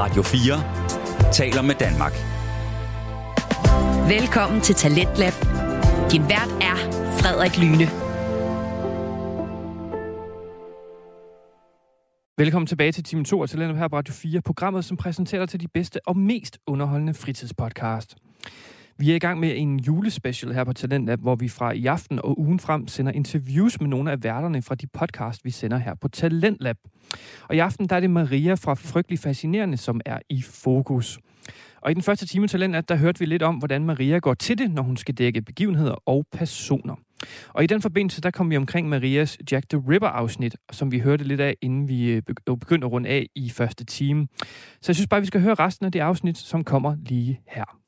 [0.00, 2.12] Radio 4 taler med Danmark.
[4.08, 5.32] Velkommen til Talentlab.
[6.12, 6.76] Din vært er
[7.18, 7.86] Frederik Lyne.
[12.38, 15.48] Velkommen tilbage til Team 2 og Talentlab her på Radio 4, programmet, som præsenterer dig
[15.48, 18.16] til de bedste og mest underholdende fritidspodcast.
[19.00, 22.18] Vi er i gang med en julespecial her på Talentlab, hvor vi fra i aften
[22.18, 25.94] og ugen frem sender interviews med nogle af værterne fra de podcast, vi sender her
[25.94, 26.76] på Talentlab.
[27.48, 31.18] Og i aften der er det Maria fra Frygtelig Fascinerende, som er i fokus.
[31.82, 34.58] Og i den første time Talentlab, der hørte vi lidt om, hvordan Maria går til
[34.58, 36.94] det, når hun skal dække begivenheder og personer.
[37.48, 41.24] Og i den forbindelse, der kom vi omkring Marias Jack the Ripper-afsnit, som vi hørte
[41.24, 44.28] lidt af, inden vi øh, begyndte at runde af i første time.
[44.80, 47.78] Så jeg synes bare, vi skal høre resten af det afsnit, som kommer lige her.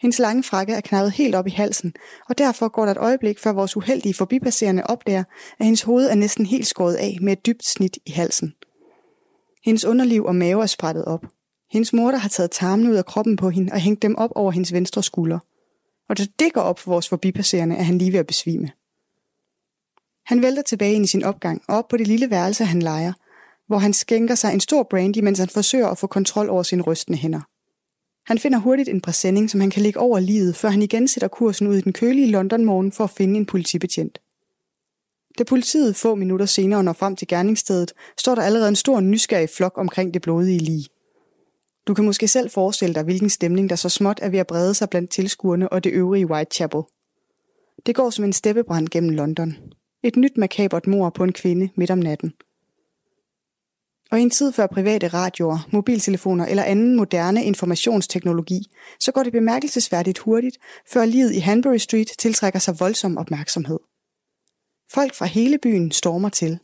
[0.00, 1.94] Hendes lange frakke er knappet helt op i halsen,
[2.28, 5.24] og derfor går der et øjeblik, før vores uheldige forbipasserende opdager,
[5.58, 8.54] at hendes hoved er næsten helt skåret af med et dybt snit i halsen.
[9.64, 11.26] Hendes underliv og mave er sprættet op.
[11.70, 14.50] Hendes mor har taget tarmene ud af kroppen på hende og hængt dem op over
[14.50, 15.38] hendes venstre skulder.
[16.08, 18.70] Og da det går op for vores forbipasserende, er han lige ved at besvime.
[20.26, 23.12] Han vælter tilbage ind i sin opgang og op på det lille værelse, han leger,
[23.66, 26.82] hvor han skænker sig en stor brandy, mens han forsøger at få kontrol over sine
[26.82, 27.40] rystende hænder.
[28.28, 31.28] Han finder hurtigt en præsending, som han kan lægge over livet, før han igen sætter
[31.28, 34.18] kursen ud i den kølige London-morgen for at finde en politibetjent.
[35.38, 39.48] Da politiet få minutter senere når frem til gerningsstedet, står der allerede en stor nysgerrig
[39.56, 40.84] flok omkring det blodige lig.
[41.86, 44.74] Du kan måske selv forestille dig, hvilken stemning der så småt er ved at brede
[44.74, 46.82] sig blandt tilskuerne og det øvrige Whitechapel.
[47.86, 49.56] Det går som en steppebrand gennem London.
[50.02, 52.32] Et nyt makabert mor på en kvinde midt om natten–
[54.10, 58.60] og i en tid før private radioer, mobiltelefoner eller anden moderne informationsteknologi,
[59.00, 60.58] så går det bemærkelsesværdigt hurtigt,
[60.92, 63.78] før livet i Hanbury Street tiltrækker sig voldsom opmærksomhed.
[64.92, 66.58] Folk fra hele byen stormer til.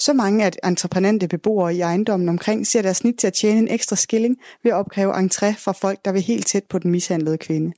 [0.00, 3.68] Så mange at entreprenante beboere i ejendommen omkring ser deres snit til at tjene en
[3.68, 7.38] ekstra skilling ved at opkræve entré fra folk, der vil helt tæt på den mishandlede
[7.38, 7.72] kvinde.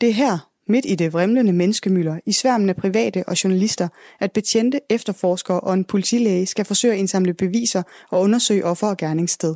[0.00, 3.88] Det er her, midt i det vrimlende menneskemylder, i sværmende private og journalister,
[4.20, 8.96] at betjente, efterforskere og en politilæge skal forsøge at indsamle beviser og undersøge offer og
[8.96, 9.54] gerningssted.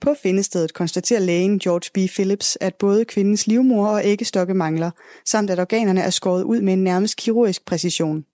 [0.00, 2.10] På findestedet konstaterer lægen George B.
[2.10, 4.90] Phillips, at både kvindens livmor og æggestokke mangler,
[5.26, 8.24] samt at organerne er skåret ud med en nærmest kirurgisk præcision.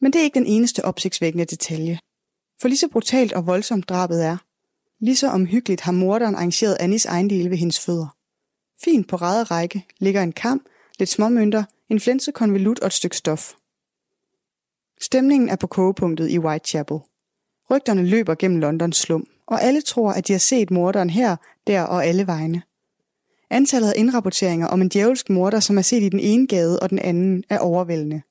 [0.00, 1.98] Men det er ikke den eneste opsigtsvækkende detalje.
[2.60, 4.36] For lige så brutalt og voldsomt drabet er,
[5.04, 8.16] lige så omhyggeligt har morderen arrangeret Annis ejendele ved hendes fødder.
[8.84, 10.66] Fint på ræde række ligger en kam,
[10.98, 13.52] lidt småmønter, en flænsekonvolut og et stykke stof.
[15.00, 16.98] Stemningen er på kogepunktet i Whitechapel.
[17.70, 21.82] Rygterne løber gennem Londons slum, og alle tror, at de har set morderen her, der
[21.82, 22.62] og alle vegne.
[23.50, 26.90] Antallet af indrapporteringer om en djævelsk morder, som er set i den ene gade og
[26.90, 28.22] den anden, er overvældende.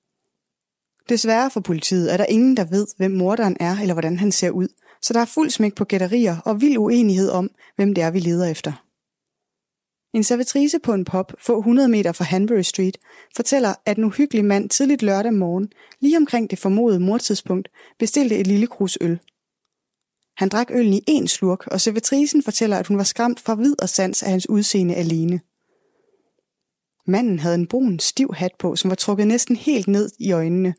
[1.09, 4.50] Desværre for politiet er der ingen, der ved, hvem morderen er eller hvordan han ser
[4.50, 4.68] ud,
[5.01, 8.19] så der er fuld smæk på gætterier og vild uenighed om, hvem det er, vi
[8.19, 8.81] leder efter.
[10.13, 12.97] En servitrice på en pop få 100 meter fra Hanbury Street
[13.35, 18.47] fortæller, at en uhyggelig mand tidligt lørdag morgen, lige omkring det formodede mordtidspunkt, bestilte et
[18.47, 19.19] lille krus øl.
[20.38, 23.81] Han drak øllen i én slurk, og servitrisen fortæller, at hun var skræmt fra vid
[23.81, 25.41] og sans af hans udseende alene.
[27.07, 30.73] Manden havde en brun, stiv hat på, som var trukket næsten helt ned i øjnene.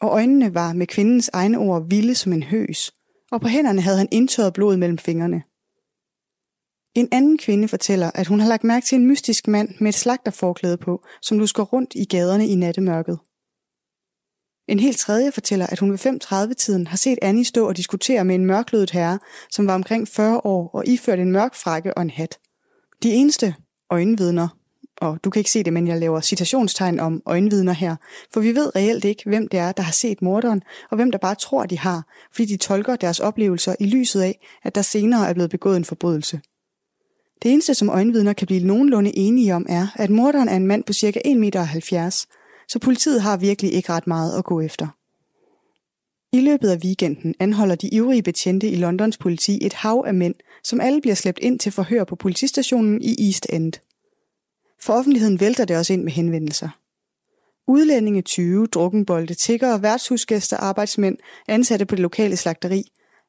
[0.00, 2.92] Og øjnene var med kvindens egne ord vilde som en høs,
[3.32, 5.42] og på hænderne havde han indtørret blod mellem fingrene.
[6.96, 9.94] En anden kvinde fortæller, at hun har lagt mærke til en mystisk mand med et
[9.94, 13.18] slagterforklæde på, som lusker rundt i gaderne i nattemørket.
[14.68, 18.34] En helt tredje fortæller, at hun ved 5.30-tiden har set Annie stå og diskutere med
[18.34, 19.18] en mørklødet herre,
[19.50, 22.38] som var omkring 40 år og iført en mørk frakke og en hat.
[23.02, 23.54] De eneste
[23.90, 24.48] øjenvidner,
[25.00, 27.96] og du kan ikke se det, men jeg laver citationstegn om øjenvidner her,
[28.32, 31.18] for vi ved reelt ikke, hvem det er, der har set morderen, og hvem der
[31.18, 32.02] bare tror, de har,
[32.32, 35.84] fordi de tolker deres oplevelser i lyset af, at der senere er blevet begået en
[35.84, 36.40] forbrydelse.
[37.42, 40.84] Det eneste, som øjenvidner kan blive nogenlunde enige om, er, at morderen er en mand
[40.84, 41.20] på ca.
[41.26, 42.26] 1,70 meter,
[42.68, 44.86] så politiet har virkelig ikke ret meget at gå efter.
[46.32, 50.34] I løbet af weekenden anholder de ivrige betjente i Londons politi et hav af mænd,
[50.64, 53.72] som alle bliver slæbt ind til forhør på politistationen i East End.
[54.82, 56.68] For offentligheden vælter det også ind med henvendelser.
[57.68, 61.16] Udlændinge, 20, drukkenbolde, tiggere, værtshusgæster, arbejdsmænd,
[61.48, 62.82] ansatte på det lokale slagteri.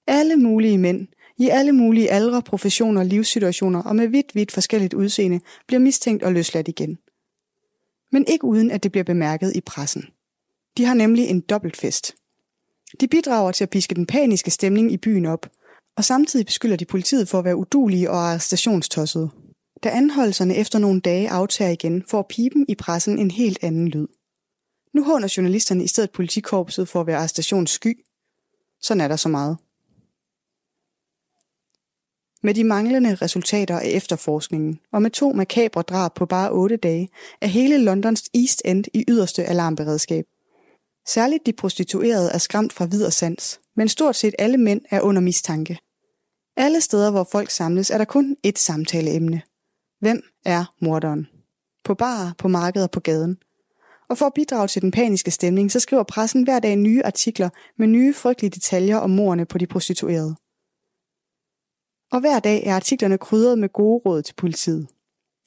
[0.07, 4.93] Alle mulige mænd, i alle mulige aldre, professioner og livssituationer og med vidt, vidt forskelligt
[4.93, 6.97] udseende bliver mistænkt og løsladt igen.
[8.11, 10.05] Men ikke uden at det bliver bemærket i pressen.
[10.77, 12.15] De har nemlig en dobbeltfest.
[12.99, 15.49] De bidrager til at piske den paniske stemning i byen op,
[15.97, 19.29] og samtidig beskylder de politiet for at være udulige og arrestationstossede.
[19.83, 24.07] Da anholdelserne efter nogle dage aftager igen, får pipen i pressen en helt anden lyd.
[24.93, 28.05] Nu håner journalisterne i stedet politikorpset for at være arrestationssky.
[28.81, 29.57] Sådan er der så meget.
[32.43, 37.09] Med de manglende resultater af efterforskningen, og med to makabre drab på bare otte dage,
[37.41, 40.25] er hele Londons East End i yderste alarmberedskab.
[41.07, 45.01] Særligt de prostituerede er skræmt fra vid og sans, men stort set alle mænd er
[45.01, 45.77] under mistanke.
[46.57, 49.41] Alle steder, hvor folk samles, er der kun ét samtaleemne.
[49.99, 51.27] Hvem er morderen?
[51.83, 53.37] På barer, på markeder, på gaden.
[54.09, 57.49] Og for at bidrage til den paniske stemning, så skriver pressen hver dag nye artikler
[57.77, 60.35] med nye frygtelige detaljer om morderne på de prostituerede.
[62.11, 64.87] Og hver dag er artiklerne krydret med gode råd til politiet.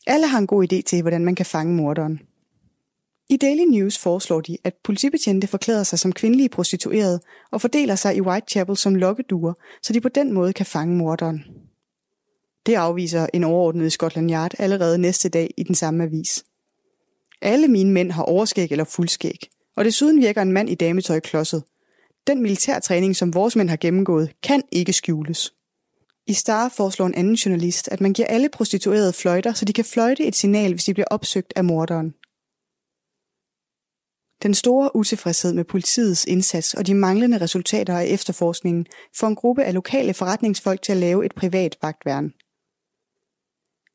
[0.07, 2.21] Alle har en god idé til, hvordan man kan fange morderen.
[3.29, 7.21] I Daily News foreslår de, at politibetjente forklæder sig som kvindelige prostituerede
[7.51, 9.53] og fordeler sig i Whitechapel som lokkeduer,
[9.83, 11.45] så de på den måde kan fange morderen.
[12.67, 16.45] Det afviser en overordnet i Scotland Yard allerede næste dag i den samme avis.
[17.43, 19.39] Alle mine mænd har overskæg eller fuldskæg,
[19.77, 21.63] og desuden virker en mand i dametøj klodset.
[22.27, 25.53] Den militærtræning, som vores mænd har gennemgået, kan ikke skjules.
[26.27, 29.85] I Star foreslår en anden journalist, at man giver alle prostituerede fløjter, så de kan
[29.85, 32.15] fløjte et signal, hvis de bliver opsøgt af morderen.
[34.43, 38.87] Den store utilfredshed med politiets indsats og de manglende resultater af efterforskningen
[39.17, 42.33] får en gruppe af lokale forretningsfolk til at lave et privat vagtværn.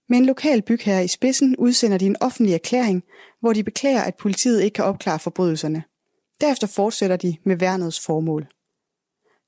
[0.10, 3.04] Med en lokal bygherre i spidsen udsender de en offentlig erklæring,
[3.39, 5.83] hvor de beklager, at politiet ikke kan opklare forbrydelserne.
[6.42, 8.48] Derefter fortsætter de med værnets formål.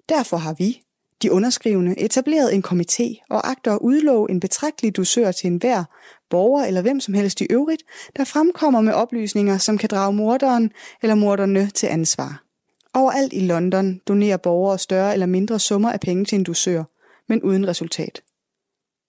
[0.09, 0.81] Derfor har vi,
[1.21, 5.83] de underskrivende, etableret en komité og agter at udlove en betragtelig dusør til enhver,
[6.29, 7.83] borger eller hvem som helst i øvrigt,
[8.17, 10.71] der fremkommer med oplysninger, som kan drage morderen
[11.01, 12.43] eller morderne til ansvar.
[12.93, 16.83] Overalt i London donerer borgere større eller mindre summer af penge til en dusør,
[17.29, 18.21] men uden resultat.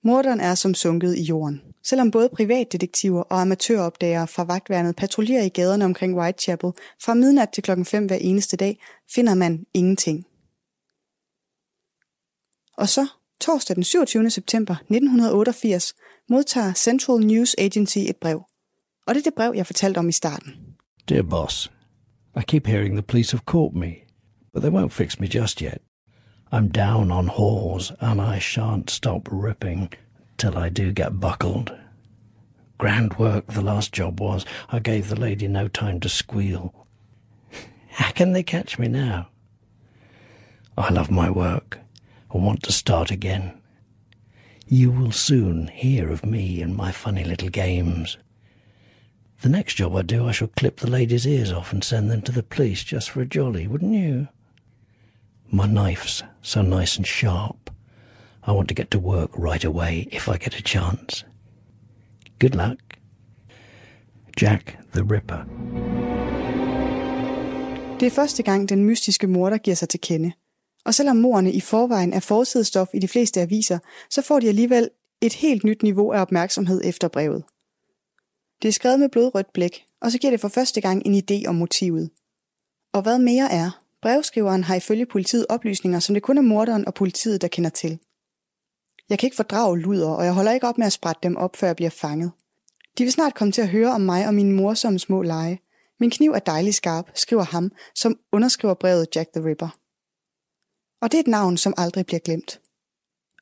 [0.05, 1.61] Morderen er som sunket i jorden.
[1.85, 6.73] Selvom både privatdetektiver og amatøropdagere fra vagtværnet patruljerer i gaderne omkring Whitechapel
[7.05, 8.81] fra midnat til klokken 5 hver eneste dag,
[9.15, 10.28] finder man ingenting.
[12.79, 13.07] Og så,
[13.41, 14.31] torsdag den 27.
[14.31, 15.95] september 1988,
[16.29, 18.43] modtager Central News Agency et brev.
[19.07, 20.53] Og det er det brev, jeg fortalte om i starten.
[21.09, 21.71] Dear boss,
[22.37, 23.93] I keep hearing the police have caught me,
[24.53, 25.79] but they won't fix me just yet.
[26.53, 29.93] I'm down on whores, and I shan't stop ripping
[30.39, 31.71] till I do get buckled.
[32.79, 34.47] Grand work the last job was.
[34.73, 36.73] I gave the lady no time to squeal.
[37.89, 39.27] How can they catch me now?
[40.77, 41.79] I love my work.
[42.35, 43.61] I want to start again.
[44.67, 48.19] You will soon hear of me and my funny little games.
[49.41, 52.23] The next job I do, I shall clip the ladies' ears off and send them
[52.23, 54.29] to the police just for a jolly, wouldn't you?
[55.51, 57.71] My knife's so nice and sharp.
[58.43, 61.25] I want to get to work right away if I get a chance.
[62.39, 62.79] Good luck.
[64.37, 65.45] Jack the Ripper.
[68.01, 70.33] Det er første gang, den mystiske morder giver sig til kende.
[70.89, 73.79] Og selvom morerne i forvejen er forsidestof i de fleste aviser,
[74.11, 74.91] så får de alligevel
[75.21, 77.45] et helt nyt niveau af opmærksomhed efter brevet.
[78.63, 81.49] Det er skrevet med blodrødt blæk, og så giver det for første gang en idé
[81.49, 82.11] om motivet.
[82.93, 86.95] Og hvad mere er, brevskriveren har ifølge politiet oplysninger, som det kun er morderen og
[86.95, 87.99] politiet, der kender til.
[89.09, 91.57] Jeg kan ikke fordrage luder, og jeg holder ikke op med at sprætte dem op,
[91.57, 92.31] før jeg bliver fanget.
[92.99, 95.61] De vil snart komme til at høre om mig og mine morsomme små lege.
[96.01, 99.79] Min kniv er dejlig skarp, skriver ham, som underskriver brevet Jack the Ripper.
[101.01, 102.61] Og det er et navn, som aldrig bliver glemt.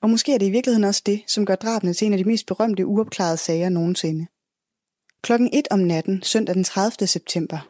[0.03, 2.25] Og måske er det i virkeligheden også det, som gør drabene til en af de
[2.25, 4.27] mest berømte uopklarede sager nogensinde.
[5.23, 7.07] Klokken 1 om natten, søndag den 30.
[7.07, 7.69] september.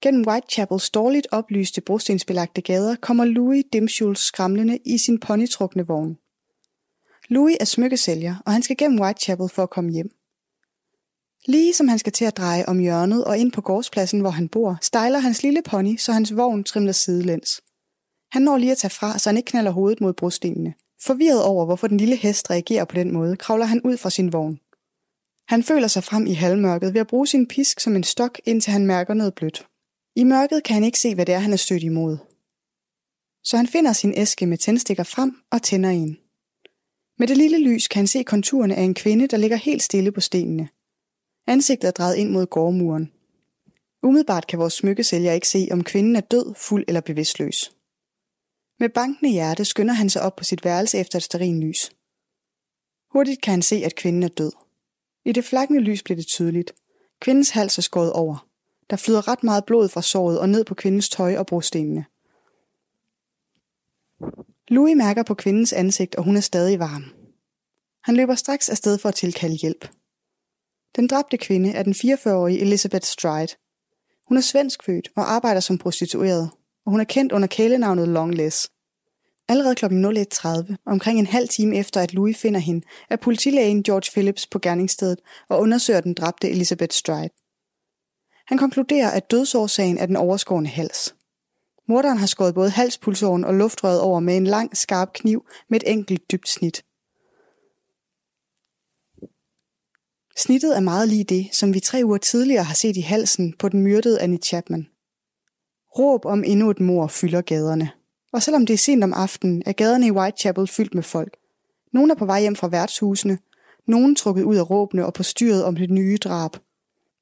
[0.00, 6.18] Gennem Whitechapels dårligt oplyste brostensbelagte gader kommer Louis Dimschuls skramlende i sin ponytrukne vogn.
[7.28, 10.10] Louis er smykkesælger, og han skal gennem Whitechapel for at komme hjem.
[11.46, 14.48] Lige som han skal til at dreje om hjørnet og ind på gårdspladsen, hvor han
[14.48, 17.60] bor, stejler hans lille pony, så hans vogn trimler sidelæns.
[18.34, 20.74] Han når lige at tage fra, så han ikke knaller hovedet mod brostenene.
[21.02, 24.32] Forvirret over, hvorfor den lille hest reagerer på den måde, kravler han ud fra sin
[24.32, 24.58] vogn.
[25.48, 28.72] Han føler sig frem i halvmørket ved at bruge sin pisk som en stok, indtil
[28.72, 29.66] han mærker noget blødt.
[30.16, 32.16] I mørket kan han ikke se, hvad det er, han er stødt imod.
[33.44, 36.18] Så han finder sin æske med tændstikker frem og tænder en.
[37.18, 40.12] Med det lille lys kan han se konturerne af en kvinde, der ligger helt stille
[40.12, 40.68] på stenene.
[41.46, 43.12] Ansigtet er drejet ind mod gårdmuren.
[44.02, 47.73] Umiddelbart kan vores smykkesælger ikke se, om kvinden er død, fuld eller bevidstløs.
[48.80, 51.90] Med bankende hjerte skynder han sig op på sit værelse efter et lys.
[53.12, 54.52] Hurtigt kan han se, at kvinden er død.
[55.24, 56.74] I det flakkende lys bliver det tydeligt.
[57.20, 58.48] Kvindens hals er skåret over.
[58.90, 62.04] Der flyder ret meget blod fra såret og ned på kvindens tøj og brostenene.
[64.68, 67.04] Louis mærker på kvindens ansigt, og hun er stadig varm.
[68.02, 69.88] Han løber straks afsted for at tilkalde hjælp.
[70.96, 73.54] Den dræbte kvinde er den 44-årige Elizabeth Stride.
[74.28, 76.50] Hun er svensk født og arbejder som prostitueret,
[76.86, 78.70] og hun er kendt under kælenavnet Longless.
[79.48, 79.84] Allerede kl.
[79.84, 84.58] 01.30, omkring en halv time efter at Louis finder hende, er politilægen George Phillips på
[84.58, 87.30] gerningsstedet og undersøger den dræbte Elizabeth Stride.
[88.46, 91.14] Han konkluderer, at dødsårsagen er den overskårende hals.
[91.88, 95.90] Morderen har skåret både halspulsåren og luftrøret over med en lang, skarp kniv med et
[95.90, 96.84] enkelt dybt snit.
[100.36, 103.68] Snittet er meget lige det, som vi tre uger tidligere har set i halsen på
[103.68, 104.86] den myrdede Annie Chapman.
[105.98, 107.90] Råb om endnu et mor fylder gaderne.
[108.32, 111.36] Og selvom det er sent om aftenen, er gaderne i Whitechapel fyldt med folk.
[111.92, 113.38] Nogle er på vej hjem fra værtshusene,
[113.86, 116.56] nogen trukket ud af råbene og på styret om det nye drab.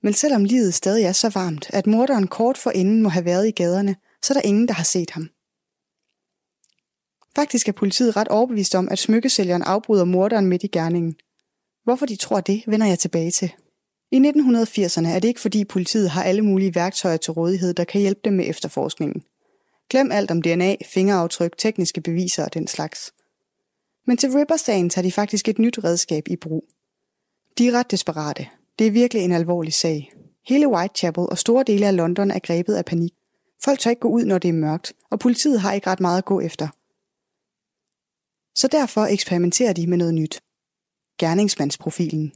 [0.02, 3.48] Men selvom livet stadig er så varmt, at morderen kort for inden må have været
[3.48, 5.28] i gaderne, så er der ingen, der har set ham.
[7.36, 11.14] Faktisk er politiet ret overbevist om, at smykkesælgeren afbryder morderen midt i gerningen.
[11.84, 13.52] Hvorfor de tror det, vender jeg tilbage til.
[14.12, 18.00] I 1980'erne er det ikke fordi politiet har alle mulige værktøjer til rådighed, der kan
[18.00, 19.22] hjælpe dem med efterforskningen.
[19.90, 23.12] Glem alt om DNA, fingeraftryk, tekniske beviser og den slags.
[24.06, 26.64] Men til Ripper-sagen tager de faktisk et nyt redskab i brug.
[27.58, 28.46] De er ret desperate.
[28.78, 30.12] Det er virkelig en alvorlig sag.
[30.46, 33.12] Hele Whitechapel og store dele af London er grebet af panik.
[33.64, 36.18] Folk tør ikke gå ud, når det er mørkt, og politiet har ikke ret meget
[36.18, 36.68] at gå efter.
[38.54, 40.40] Så derfor eksperimenterer de med noget nyt.
[41.18, 42.32] Gerningsmandsprofilen.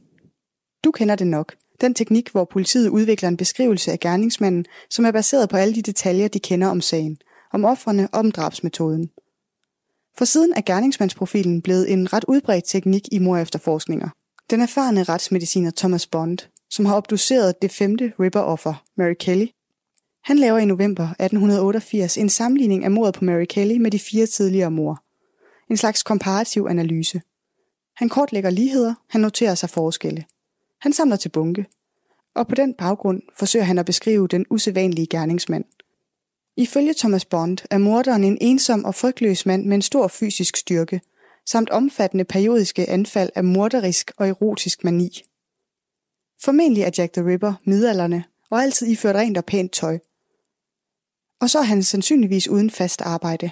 [0.83, 1.55] Du kender det nok.
[1.81, 5.81] Den teknik, hvor politiet udvikler en beskrivelse af gerningsmanden, som er baseret på alle de
[5.81, 7.17] detaljer, de kender om sagen,
[7.53, 9.09] om offrene og om drabsmetoden.
[10.17, 14.09] For siden er gerningsmandsprofilen blevet en ret udbredt teknik i mor efterforskninger.
[14.49, 16.37] Den erfarne retsmediciner Thomas Bond,
[16.69, 19.47] som har obduceret det femte Ripper-offer, Mary Kelly,
[20.27, 24.25] han laver i november 1888 en sammenligning af mordet på Mary Kelly med de fire
[24.25, 25.03] tidligere mor.
[25.69, 27.21] En slags komparativ analyse.
[27.95, 30.25] Han kortlægger ligheder, han noterer sig forskelle.
[30.81, 31.65] Han samler til bunke.
[32.35, 35.65] Og på den baggrund forsøger han at beskrive den usædvanlige gerningsmand.
[36.57, 41.01] Ifølge Thomas Bond er morderen en ensom og frygtløs mand med en stor fysisk styrke,
[41.45, 45.21] samt omfattende periodiske anfald af morderisk og erotisk mani.
[46.43, 49.99] Formentlig er Jack the Ripper midalderne og altid iført rent og pænt tøj.
[51.41, 53.51] Og så er han sandsynligvis uden fast arbejde.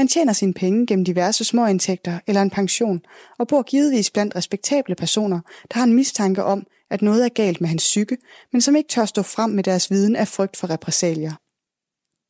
[0.00, 3.00] Han tjener sine penge gennem diverse småindtægter eller en pension,
[3.38, 5.40] og bor givetvis blandt respektable personer,
[5.72, 8.16] der har en mistanke om, at noget er galt med hans psyke,
[8.52, 11.32] men som ikke tør stå frem med deres viden af frygt for repressalier.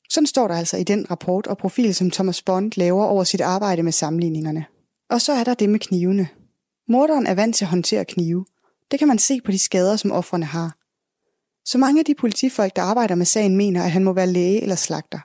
[0.09, 3.41] Sådan står der altså i den rapport og profil, som Thomas Bond laver over sit
[3.41, 4.65] arbejde med sammenligningerne.
[5.11, 6.29] Og så er der det med knivene.
[6.89, 8.45] Morderen er vant til at håndtere knive.
[8.91, 10.77] Det kan man se på de skader, som offrene har.
[11.65, 14.63] Så mange af de politifolk, der arbejder med sagen, mener, at han må være læge
[14.63, 15.19] eller slagter.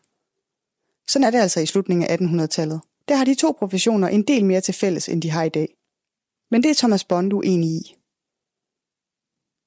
[1.10, 2.82] Sådan er det altså i slutningen af 1800-tallet.
[3.08, 5.68] Der har de to professioner en del mere til fælles, end de har i dag.
[6.52, 7.96] Men det er Thomas Bond uenig i.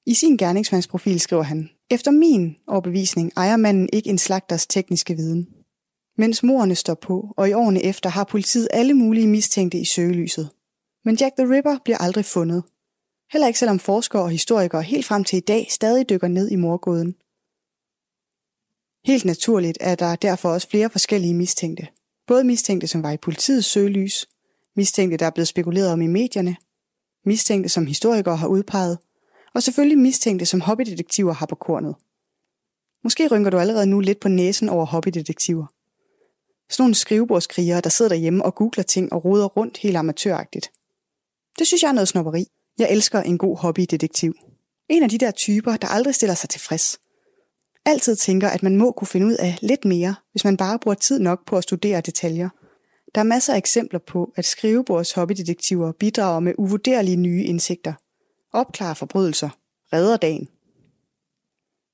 [0.05, 5.47] I sin gerningsmandsprofil skriver han, efter min overbevisning ejer manden ikke en slagters tekniske viden.
[6.17, 10.49] Mens morerne står på, og i årene efter har politiet alle mulige mistænkte i søgelyset.
[11.05, 12.63] Men Jack the Ripper bliver aldrig fundet.
[13.31, 16.55] Heller ikke selvom forskere og historikere helt frem til i dag stadig dykker ned i
[16.55, 17.15] morgåden.
[19.05, 21.87] Helt naturligt er der derfor også flere forskellige mistænkte.
[22.27, 24.27] Både mistænkte, som var i politiets søgelys,
[24.75, 26.55] mistænkte, der er blevet spekuleret om i medierne,
[27.25, 28.97] mistænkte, som historikere har udpeget,
[29.55, 31.95] og selvfølgelig mistænkte, som hobbydetektiver har på kornet.
[33.03, 35.65] Måske rynker du allerede nu lidt på næsen over hobbydetektiver.
[36.69, 40.71] Sådan nogle skrivebordskrigere, der sidder derhjemme og googler ting og roder rundt helt amatøragtigt.
[41.59, 42.45] Det synes jeg er noget snopperi.
[42.77, 44.33] Jeg elsker en god hobbydetektiv.
[44.89, 46.99] En af de der typer, der aldrig stiller sig tilfreds.
[47.85, 50.95] Altid tænker, at man må kunne finde ud af lidt mere, hvis man bare bruger
[50.95, 52.49] tid nok på at studere detaljer.
[53.15, 57.93] Der er masser af eksempler på, at skrivebords hobbydetektiver bidrager med uvurderlige nye indsigter–
[58.53, 59.49] opklarer forbrydelser,
[59.93, 60.47] redder dagen.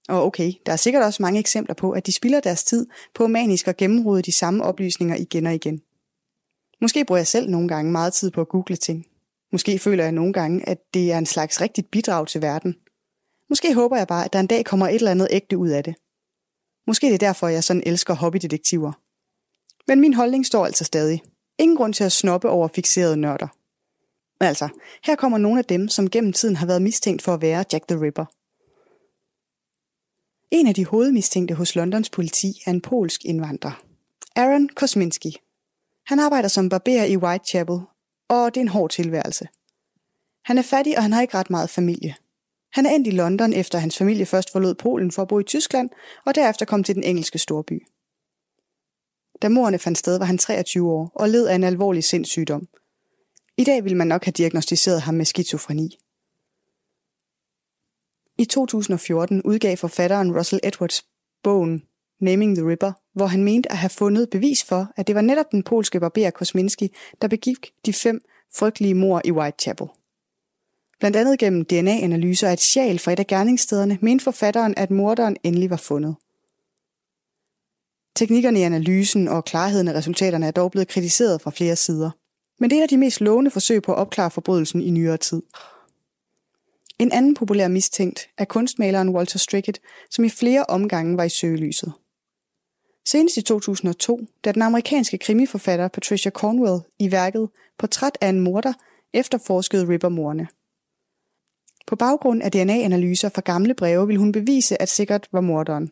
[0.10, 3.28] Og okay, der er sikkert også mange eksempler på, at de spilder deres tid på
[3.28, 5.82] manisk at gennemrode de samme oplysninger igen og igen.
[6.82, 9.06] Måske bruger jeg selv nogle gange meget tid på at google ting.
[9.52, 12.76] Måske føler jeg nogle gange, at det er en slags rigtigt bidrag til verden.
[13.50, 15.84] Måske håber jeg bare, at der en dag kommer et eller andet ægte ud af
[15.84, 15.96] det.
[16.88, 18.92] Måske det er derfor, jeg sådan elsker hobbydetektiver.
[19.88, 21.24] Men min holdning står altså stadig.
[21.58, 23.48] Ingen grund til at snoppe over fixerede nørder.
[24.40, 24.70] Altså,
[25.04, 27.88] her kommer nogle af dem, som gennem tiden har været mistænkt for at være Jack
[27.88, 28.26] the Ripper.
[30.52, 33.84] En af de hovedmistænkte hos Londons politi er en polsk indvandrer.
[34.36, 35.38] Aaron Kosminski.
[36.06, 37.80] Han arbejder som barber i Whitechapel,
[38.30, 39.48] og det er en hård tilværelse.
[40.46, 42.16] Han er fattig, og han har ikke ret meget familie.
[42.76, 45.44] Han er endt i London, efter hans familie først forlod Polen for at bo i
[45.44, 45.90] Tyskland,
[46.26, 47.88] og derefter kom til den engelske storby.
[49.42, 52.68] Da morerne fandt sted, var han 23 år og led af en alvorlig sindssygdom–
[53.58, 55.98] i dag vil man nok have diagnostiseret ham med skizofreni.
[58.38, 61.06] I 2014 udgav forfatteren Russell Edwards
[61.44, 61.84] bogen
[62.20, 65.52] Naming the Ripper, hvor han mente at have fundet bevis for, at det var netop
[65.52, 66.92] den polske barber Kosminski,
[67.22, 68.22] der begik de fem
[68.56, 69.88] frygtelige mor i Whitechapel.
[71.00, 75.38] Blandt andet gennem DNA-analyser af et sjæl fra et af gerningsstederne, mente forfatteren, at morderen
[75.44, 76.16] endelig var fundet.
[78.16, 82.12] Teknikkerne i analysen og klarheden af resultaterne er dog blevet kritiseret fra flere sider.
[82.60, 85.18] Men det er et af de mest lovende forsøg på at opklare forbrydelsen i nyere
[85.18, 85.42] tid.
[87.00, 91.94] En anden populær mistænkt er kunstmaleren Walter Strickett, som i flere omgange var i søgelyset.
[93.06, 98.74] Senest i 2002, da den amerikanske krimiforfatter Patricia Cornwell i værket Portræt af en morder
[99.14, 100.48] efterforskede Ripper-morderne.
[101.88, 105.92] På baggrund af DNA-analyser fra gamle breve vil hun bevise, at sikkert var morderen.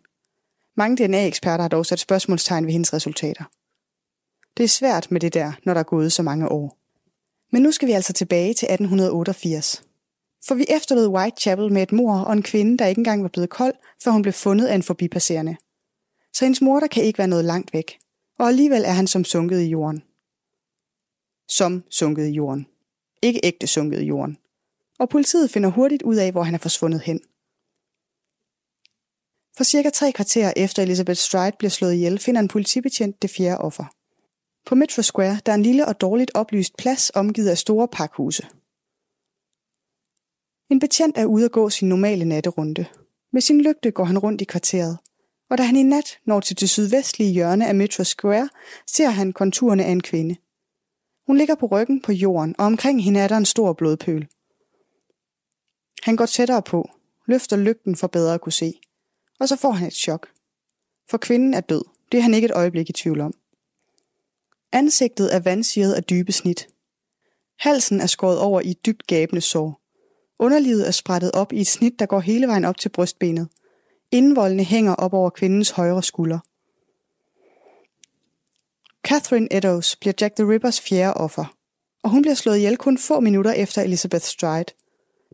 [0.77, 3.43] Mange DNA-eksperter har dog sat spørgsmålstegn ved hendes resultater.
[4.57, 6.77] Det er svært med det der, når der er gået så mange år.
[7.51, 9.83] Men nu skal vi altså tilbage til 1888.
[10.47, 13.49] For vi efterlod Whitechapel med et mor og en kvinde, der ikke engang var blevet
[13.49, 13.73] kold,
[14.03, 15.55] før hun blev fundet af en forbipasserende.
[16.33, 17.99] Så hendes morter kan ikke være noget langt væk.
[18.39, 20.03] Og alligevel er han som sunket i jorden.
[21.47, 22.67] Som sunket i jorden.
[23.21, 24.37] Ikke ægte sunket i jorden.
[25.03, 27.19] Og politiet finder hurtigt ud af, hvor han er forsvundet hen.
[29.57, 33.57] For cirka tre kvarter efter Elizabeth Stride bliver slået ihjel, finder en politibetjent det fjerde
[33.57, 33.85] offer.
[34.65, 38.43] På Metro Square der er en lille og dårligt oplyst plads omgivet af store pakhuse.
[40.71, 42.85] En betjent er ude at gå sin normale natterunde.
[43.33, 44.97] Med sin lygte går han rundt i kvarteret,
[45.49, 48.49] og da han i nat når til det sydvestlige hjørne af Metro Square,
[48.87, 50.35] ser han konturerne af en kvinde.
[51.27, 54.27] Hun ligger på ryggen på jorden, og omkring hende er der en stor blodpøl.
[56.03, 56.89] Han går tættere på,
[57.25, 58.73] løfter lygten for bedre at kunne se,
[59.39, 60.27] og så får han et chok.
[61.09, 63.33] For kvinden er død, det er han ikke et øjeblik i tvivl om.
[64.71, 66.67] Ansigtet er vandsiret af dybe snit.
[67.59, 69.81] Halsen er skåret over i et dybt gabende sår.
[70.39, 73.47] Underlivet er sprættet op i et snit, der går hele vejen op til brystbenet.
[74.11, 76.39] Indvoldene hænger op over kvindens højre skulder.
[79.07, 81.55] Catherine Eddowes bliver Jack the Rippers fjerde offer,
[82.03, 84.73] og hun bliver slået ihjel kun få minutter efter Elizabeth Stride.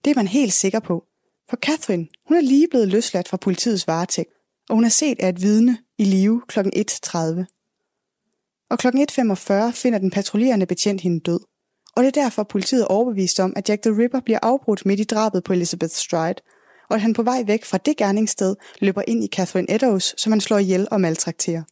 [0.05, 1.03] Det er man helt sikker på,
[1.49, 4.29] for Catherine hun er lige blevet løsladt fra politiets varetægt,
[4.69, 6.59] og hun er set af et vidne i live kl.
[6.59, 7.15] 1.30.
[8.69, 8.87] Og kl.
[8.87, 11.39] 1.45 finder den patruljerende betjent hende død
[11.99, 14.99] og det er derfor politiet er overbevist om, at Jack the Ripper bliver afbrudt midt
[14.99, 16.41] i drabet på Elizabeth Stride,
[16.89, 20.31] og at han på vej væk fra det gerningssted løber ind i Catherine Eddowes, som
[20.31, 21.63] han slår ihjel og maltrakterer.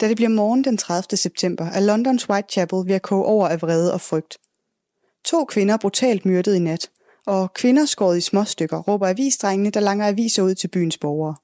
[0.00, 1.16] Da det bliver morgen den 30.
[1.16, 4.38] september, er Londons Whitechapel ved at koge over af vrede og frygt.
[5.24, 6.90] To kvinder brutalt myrdet i nat,
[7.26, 11.34] og kvinder skåret i små stykker råber avisdrengene, der langer aviser ud til byens borgere.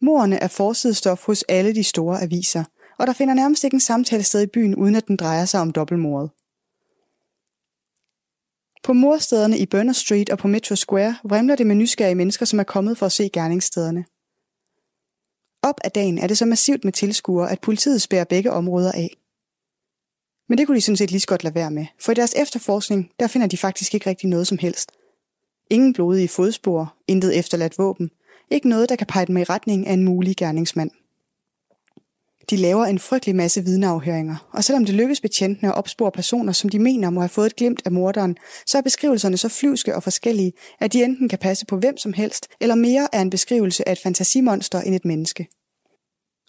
[0.00, 2.64] Morerne er forsidestof hos alle de store aviser,
[2.98, 5.60] og der finder nærmest ikke en samtale sted i byen, uden at den drejer sig
[5.60, 6.30] om dobbeltmordet.
[8.82, 12.58] På morstederne i Burner Street og på Metro Square vrimler det med nysgerrige mennesker, som
[12.58, 14.04] er kommet for at se gerningsstederne.
[15.62, 19.19] Op ad dagen er det så massivt med tilskuere, at politiet spærer begge områder af.
[20.50, 22.34] Men det kunne de sådan set lige så godt lade være med, for i deres
[22.36, 24.90] efterforskning, der finder de faktisk ikke rigtig noget som helst.
[25.70, 28.10] Ingen blodige fodspor, intet efterladt våben,
[28.50, 30.90] ikke noget, der kan pege dem i retning af en mulig gerningsmand.
[32.50, 36.70] De laver en frygtelig masse vidneafhøringer, og selvom det lykkes betjentene at opspore personer, som
[36.70, 38.36] de mener må have fået et glimt af morderen,
[38.66, 42.12] så er beskrivelserne så flyvske og forskellige, at de enten kan passe på hvem som
[42.12, 45.48] helst, eller mere er en beskrivelse af et fantasimonster end et menneske.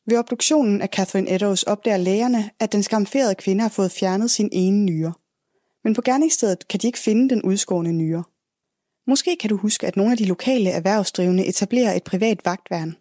[0.06, 4.50] Ved obduktionen af Catherine Eddowes opdager lægerne, at den skamferede kvinde har fået fjernet sin
[4.52, 5.14] ene nyre.
[5.84, 8.24] Men på gerningsstedet kan de ikke finde den udskårne nyre.
[9.08, 12.96] Måske kan du huske, at nogle af de lokale erhvervsdrivende etablerer et privat vagtværn,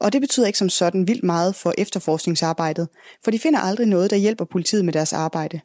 [0.00, 2.88] og det betyder ikke som sådan vildt meget for efterforskningsarbejdet,
[3.24, 5.60] for de finder aldrig noget, der hjælper politiet med deres arbejde.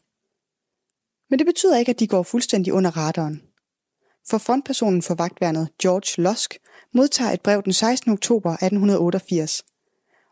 [1.29, 3.41] Men det betyder ikke, at de går fuldstændig under radaren.
[4.29, 6.57] For frontpersonen for vagtværnet, George Lusk,
[6.93, 8.11] modtager et brev den 16.
[8.11, 9.63] oktober 1888.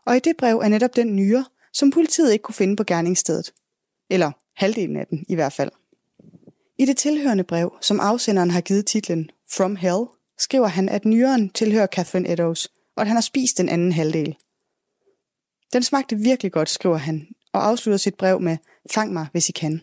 [0.06, 3.54] Og i det brev er netop den nyre, som politiet ikke kunne finde på gerningsstedet.
[4.10, 5.72] Eller halvdelen af den i hvert fald.
[6.78, 10.06] I det tilhørende brev, som afsenderen har givet titlen From Hell,
[10.38, 14.38] skriver han, at nyren tilhører Catherine Eddowes– og at han har spist den anden halvdel.
[15.74, 18.58] Den smagte virkelig godt, skriver han, og afslutter sit brev med,
[18.92, 19.82] fang mig, hvis I kan.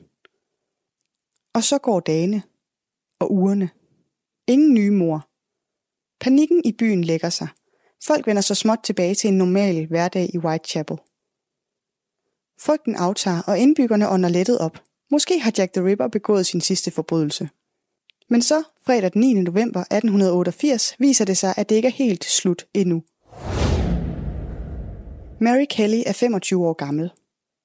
[1.54, 2.42] Og så går dagene
[3.18, 3.70] og ugerne.
[4.46, 5.28] Ingen nye mor.
[6.20, 7.48] Panikken i byen lægger sig.
[8.06, 10.96] Folk vender så småt tilbage til en normal hverdag i Whitechapel.
[12.60, 14.78] Frygten aftager, og indbyggerne ånder lettet op.
[15.10, 17.48] Måske har Jack the Ripper begået sin sidste forbrydelse.
[18.30, 19.34] Men så, fredag den 9.
[19.34, 23.02] november 1888, viser det sig, at det ikke er helt slut endnu.
[25.40, 27.10] Mary Kelly er 25 år gammel.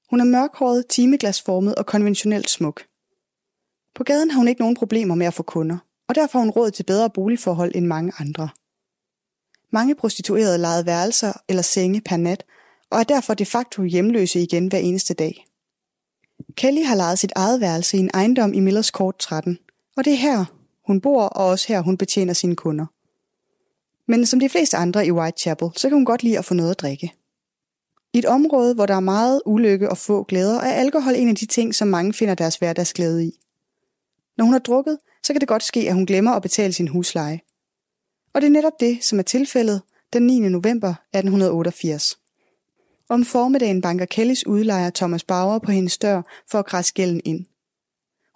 [0.10, 2.84] Hun er mørkhåret, timeglasformet og konventionelt smuk.
[3.96, 5.78] På gaden har hun ikke nogen problemer med at få kunder,
[6.10, 8.50] og derfor har hun råd til bedre boligforhold end mange andre.
[9.74, 12.44] Mange prostituerede lejede værelser eller senge per nat,
[12.90, 15.46] og er derfor de facto hjemløse igen hver eneste dag.
[16.56, 19.58] Kelly har lejet sit eget værelse i en ejendom i Millers Court 13,
[19.98, 20.46] og det er her,
[20.88, 22.86] hun bor, og også her, hun betjener sine kunder.
[24.08, 26.72] Men som de fleste andre i Whitechapel, så kan hun godt lide at få noget
[26.72, 27.12] at drikke.
[28.14, 31.36] I et område, hvor der er meget ulykke og få glæder, er alkohol en af
[31.36, 33.32] de ting, som mange finder deres hverdagsglæde i.
[34.38, 36.88] Når hun har drukket, så kan det godt ske, at hun glemmer at betale sin
[36.88, 37.40] husleje.
[38.34, 39.82] Og det er netop det, som er tilfældet
[40.14, 40.40] den 9.
[40.40, 42.20] november 1888.
[43.10, 47.46] Om formiddagen banker Kellys udlejer Thomas Bauer på hendes dør for at græsse gælden ind.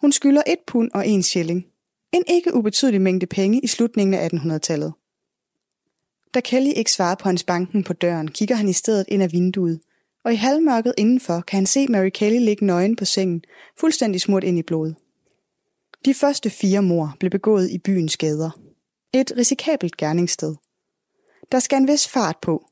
[0.02, 1.66] Hun skylder et pund og en shilling.
[2.12, 4.94] En ikke ubetydelig mængde penge i slutningen af 1800-tallet.
[6.34, 9.32] Da Kelly ikke svarer på hans banken på døren, kigger han i stedet ind af
[9.32, 9.80] vinduet,
[10.24, 13.42] og i halvmørket indenfor kan han se Mary Kelly ligge nøgen på sengen,
[13.80, 14.94] fuldstændig smurt ind i blod.
[16.06, 18.67] De første fire mor blev begået i byens gader.
[19.14, 20.56] Et risikabelt gerningssted.
[21.52, 22.66] Der skal en vis fart på.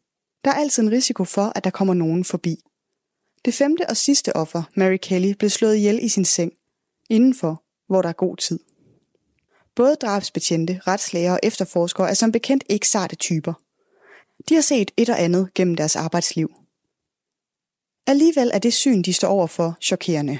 [0.45, 2.57] Der er altid en risiko for, at der kommer nogen forbi.
[3.45, 6.51] Det femte og sidste offer, Mary Kelly, blev slået ihjel i sin seng.
[7.09, 8.59] Indenfor, hvor der er god tid.
[9.75, 13.53] Både drabsbetjente, retslæger og efterforskere er som bekendt ikke sarte typer.
[14.49, 16.49] De har set et og andet gennem deres arbejdsliv.
[18.07, 20.39] Alligevel er det syn, de står overfor, chokerende.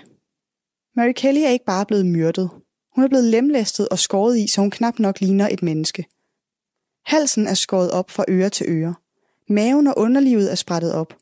[0.95, 2.49] Mary Kelly er ikke bare blevet myrdet.
[2.95, 6.05] Hun er blevet lemlæstet og skåret i, så hun knap nok ligner et menneske.
[7.05, 8.95] Halsen er skåret op fra øre til øre.
[9.49, 11.13] Maven og underlivet er sprættet op.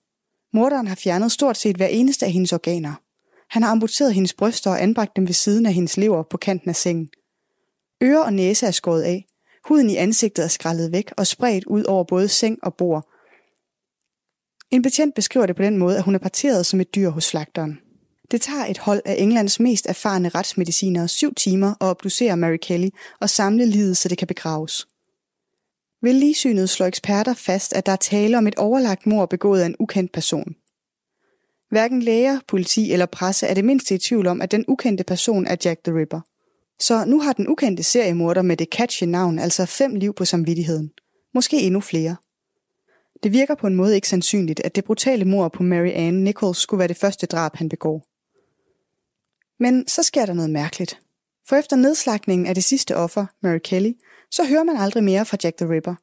[0.53, 2.93] Morderen har fjernet stort set hver eneste af hendes organer.
[3.49, 6.69] Han har amputeret hendes bryster og anbragt dem ved siden af hendes lever på kanten
[6.69, 7.09] af sengen.
[8.03, 9.25] Øre og næse er skåret af.
[9.67, 13.09] Huden i ansigtet er skrællet væk og spredt ud over både seng og bord.
[14.71, 17.23] En betjent beskriver det på den måde, at hun er parteret som et dyr hos
[17.23, 17.79] slagteren.
[18.31, 22.89] Det tager et hold af Englands mest erfarne retsmedicinere syv timer at obducere Mary Kelly
[23.19, 24.87] og samle livet, så det kan begraves.
[26.01, 29.65] Ved ligesynet slår eksperter fast, at der er tale om et overlagt mor begået af
[29.65, 30.55] en ukendt person.
[31.69, 35.47] Hverken læger, politi eller presse er det mindste i tvivl om, at den ukendte person
[35.47, 36.21] er Jack the Ripper.
[36.79, 40.91] Så nu har den ukendte seriemorder med det catchy navn altså fem liv på samvittigheden.
[41.33, 42.15] Måske endnu flere.
[43.23, 46.57] Det virker på en måde ikke sandsynligt, at det brutale mor på Mary Ann Nichols
[46.57, 48.12] skulle være det første drab, han begår.
[49.59, 50.99] Men så sker der noget mærkeligt.
[51.49, 53.91] For efter nedslagningen af det sidste offer, Mary Kelly,
[54.31, 55.95] så hører man aldrig mere fra Jack the Ripper.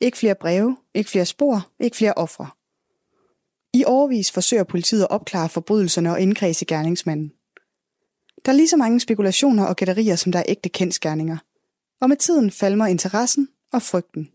[0.00, 2.48] Ikke flere breve, ikke flere spor, ikke flere ofre.
[3.74, 7.32] I overvis forsøger politiet at opklare forbrydelserne og indkredse gerningsmanden.
[8.44, 11.36] Der er lige så mange spekulationer og gætterier, som der er ægte kendskærninger.
[12.00, 14.28] Og med tiden falmer interessen og frygten.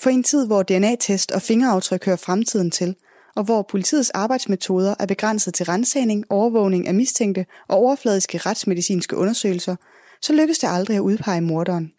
[0.00, 2.96] For en tid, hvor DNA-test og fingeraftryk hører fremtiden til,
[3.36, 9.76] og hvor politiets arbejdsmetoder er begrænset til rensagning, overvågning af mistænkte og overfladiske retsmedicinske undersøgelser,
[10.22, 11.92] så lykkes det aldrig at udpege morderen.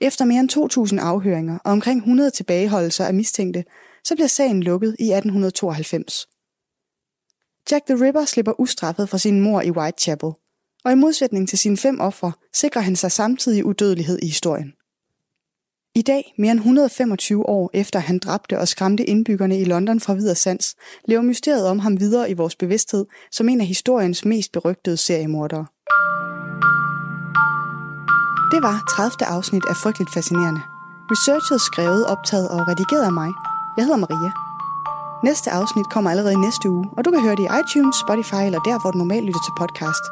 [0.00, 3.64] Efter mere end 2.000 afhøringer og omkring 100 tilbageholdelser af mistænkte,
[4.04, 6.26] så bliver sagen lukket i 1892.
[7.70, 10.30] Jack the Ripper slipper ustraffet fra sin mor i Whitechapel,
[10.84, 14.72] og i modsætning til sine fem ofre, sikrer han sig samtidig udødelighed i historien.
[15.96, 20.14] I dag, mere end 125 år efter han dræbte og skræmte indbyggerne i London fra
[20.14, 20.76] videre sans,
[21.08, 25.66] lever mysteriet om ham videre i vores bevidsthed som en af historiens mest berygtede seriemordere.
[28.52, 29.26] Det var 30.
[29.36, 30.62] afsnit af Frygteligt Fascinerende.
[31.12, 33.30] Researchet skrevet, optaget og redigeret af mig.
[33.76, 34.32] Jeg hedder Maria.
[35.24, 38.60] Næste afsnit kommer allerede næste uge, og du kan høre det i iTunes, Spotify eller
[38.68, 40.04] der, hvor du normalt lytter til podcast.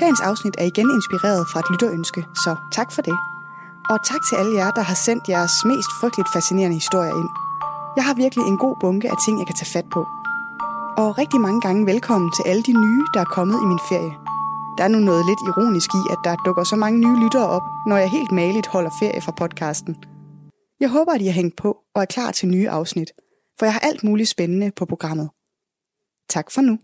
[0.00, 3.16] Dagens afsnit er igen inspireret fra et lytterønske, så tak for det.
[3.92, 7.30] Og tak til alle jer, der har sendt jeres mest frygteligt fascinerende historier ind.
[7.96, 10.00] Jeg har virkelig en god bunke af ting, jeg kan tage fat på.
[11.02, 14.14] Og rigtig mange gange velkommen til alle de nye, der er kommet i min ferie.
[14.76, 17.66] Der er nu noget lidt ironisk i, at der dukker så mange nye lyttere op,
[17.88, 19.94] når jeg helt maligt holder ferie fra podcasten.
[20.80, 23.10] Jeg håber, at I har hængt på og er klar til nye afsnit,
[23.58, 25.28] for jeg har alt muligt spændende på programmet.
[26.34, 26.74] Tak for nu.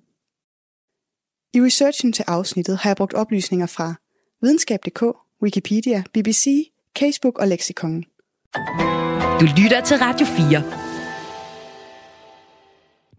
[1.57, 3.95] I researchen til afsnittet har jeg brugt oplysninger fra
[4.43, 5.03] videnskab.dk,
[5.43, 6.47] Wikipedia, BBC,
[6.99, 8.05] Casebook og Lexikon.
[9.41, 10.63] Du lytter til Radio 4.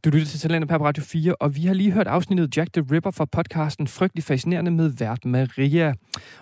[0.04, 2.86] Du lytter til Talentet på Radio 4, og vi har lige hørt afsnittet Jack the
[2.92, 5.94] Ripper fra podcasten Frygtelig Fascinerende med vært Maria.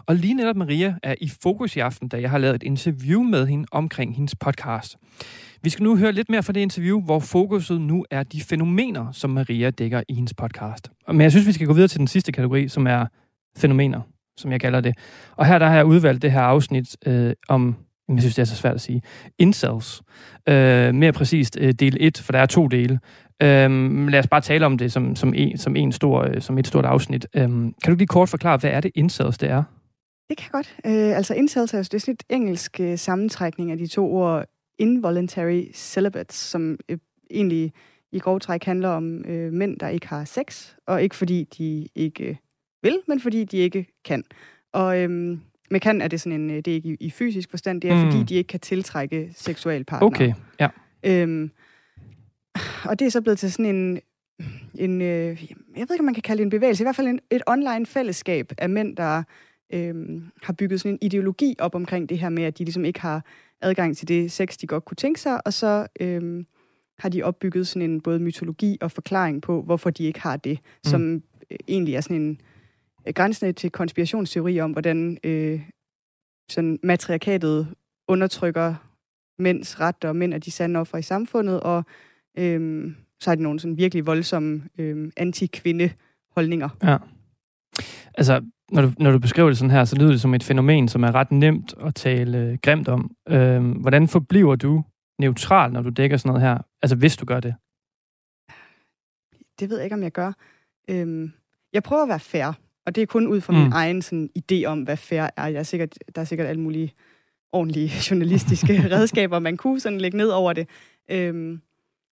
[0.06, 3.24] Og lige netop Maria er i fokus i aften, da jeg har lavet et interview
[3.24, 4.98] med hende omkring hendes podcast.
[5.62, 9.12] Vi skal nu høre lidt mere fra det interview, hvor fokuset nu er de fænomener,
[9.12, 10.90] som Maria dækker i hendes podcast.
[11.08, 13.06] Men jeg synes, vi skal gå videre til den sidste kategori, som er
[13.58, 14.02] fænomener,
[14.40, 14.98] som jeg kalder det.
[15.36, 17.76] Og her der har jeg udvalgt det her afsnit øh, om,
[18.10, 19.02] jeg synes, det er så svært at sige,
[19.40, 20.02] incels.
[20.50, 23.00] Øh, mere præcist øh, del 1, for der er to dele.
[23.42, 26.58] Øhm, lad os bare tale om det som, som, en, som, en stor, øh, som
[26.58, 27.28] et stort afsnit.
[27.36, 29.64] Øhm, kan du lige kort forklare, hvad er det incels, det er?
[30.30, 30.76] Det kan jeg godt.
[30.86, 34.14] Øh, altså incels er jo det er sådan et engelsk øh, sammentrækning af de to
[34.14, 34.46] ord
[34.80, 36.98] involuntary celibates, som øh,
[37.32, 37.74] egentlig
[38.12, 41.88] i grov træk handler om øh, mænd, der ikke har sex, og ikke fordi de
[41.96, 42.36] ikke øh,
[42.82, 44.24] vil, men fordi de ikke kan.
[44.74, 47.50] Og øhm, med kan er det sådan en, øh, det er ikke i, i fysisk
[47.50, 48.12] forstand, det er mm.
[48.12, 50.08] fordi, de ikke kan tiltrække seksualpartner.
[50.08, 50.68] Okay, ja.
[51.04, 51.52] Øhm,
[52.86, 54.00] og det er så blevet til sådan en,
[54.76, 55.44] en øh,
[55.76, 57.42] jeg ved ikke, om man kan kalde det en bevægelse, i hvert fald en, et
[57.48, 59.24] online fællesskab af mænd, der
[59.74, 63.02] øh, har bygget sådan en ideologi op omkring det her med, at de ligesom ikke
[63.02, 63.26] har
[63.62, 66.44] adgang til det sex, de godt kunne tænke sig, og så øh,
[67.00, 70.60] har de opbygget sådan en både mytologi og forklaring på, hvorfor de ikke har det,
[70.62, 70.90] mm.
[70.90, 71.14] som
[71.52, 72.42] øh, egentlig er sådan en
[73.16, 75.62] grænsende til konspirationsteori om, hvordan øh,
[76.50, 77.68] sådan matriarkatet
[78.08, 78.76] undertrykker
[79.40, 81.84] mænds ret, og mænd er de sande offer i samfundet, og
[82.38, 85.90] øh, så har de nogle sådan virkelig voldsomme øh, anti-kvinde
[86.32, 86.70] holdninger.
[86.84, 86.98] Ja.
[88.18, 90.88] Altså, når du, når du beskriver det sådan her, så lyder det som et fænomen,
[90.88, 93.16] som er ret nemt at tale øh, grimt om.
[93.30, 94.84] Øh, hvordan forbliver du
[95.20, 96.58] neutral, når du dækker sådan noget her?
[96.82, 97.56] Altså, hvis du gør det?
[99.60, 100.32] Det ved jeg ikke, om jeg gør.
[100.90, 101.30] Øh,
[101.74, 102.54] jeg prøver at være fair,
[102.86, 103.60] og det er kun ud fra mm.
[103.60, 105.48] min egen sådan, idé om, hvad fair er.
[105.48, 106.94] Jeg er sikkert, der er sikkert alle mulige
[107.52, 110.68] ordentlige journalistiske redskaber, man kunne sådan lægge ned over det.
[111.12, 111.60] Øh,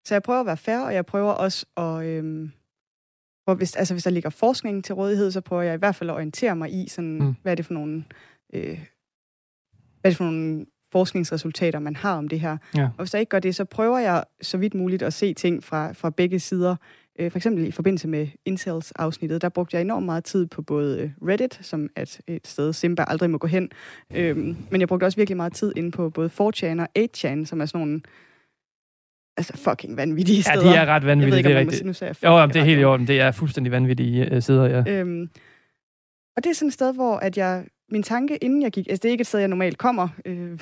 [0.05, 2.05] så jeg prøver at være fair, og jeg prøver også at...
[2.05, 2.49] Øh,
[3.47, 6.09] hvor hvis, altså hvis der ligger forskning til rådighed, så prøver jeg i hvert fald
[6.09, 7.35] at orientere mig i, sådan, mm.
[7.41, 8.03] hvad er det for nogle,
[8.53, 8.79] øh,
[10.01, 12.57] hvad er det for nogle forskningsresultater, man har om det her.
[12.75, 12.83] Ja.
[12.83, 15.63] Og hvis der ikke gør det, så prøver jeg så vidt muligt at se ting
[15.63, 16.75] fra, fra begge sider.
[17.19, 21.13] Øh, for eksempel i forbindelse med Incels-afsnittet, der brugte jeg enormt meget tid på både
[21.21, 23.69] Reddit, som er et sted, Simba aldrig må gå hen,
[24.15, 27.61] øh, men jeg brugte også virkelig meget tid inde på både 4chan og 8chan, som
[27.61, 28.01] er sådan nogle
[29.37, 30.65] altså fucking vanvittige steder.
[30.65, 31.85] Ja, de er ret vanvittige, jeg ved ikke, det er rigtigt.
[31.85, 33.07] Nu sagde jeg jo, jamen, det er helt i orden.
[33.07, 34.99] Det er fuldstændig vanvittige uh, steder, ja.
[34.99, 35.29] Øhm,
[36.37, 38.87] og det er sådan et sted, hvor at jeg, min tanke, inden jeg gik...
[38.87, 40.59] Altså, det er ikke et sted, jeg normalt kommer, øh,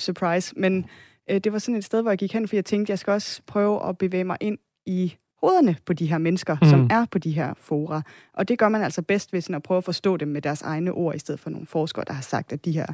[0.00, 0.86] surprise, men
[1.30, 3.10] øh, det var sådan et sted, hvor jeg gik hen, fordi jeg tænkte, jeg skal
[3.10, 6.68] også prøve at bevæge mig ind i hovederne på de her mennesker, mm.
[6.68, 8.02] som er på de her fora.
[8.32, 10.62] Og det gør man altså bedst ved sådan at prøve at forstå dem med deres
[10.62, 12.86] egne ord, i stedet for nogle forskere, der har sagt, at de her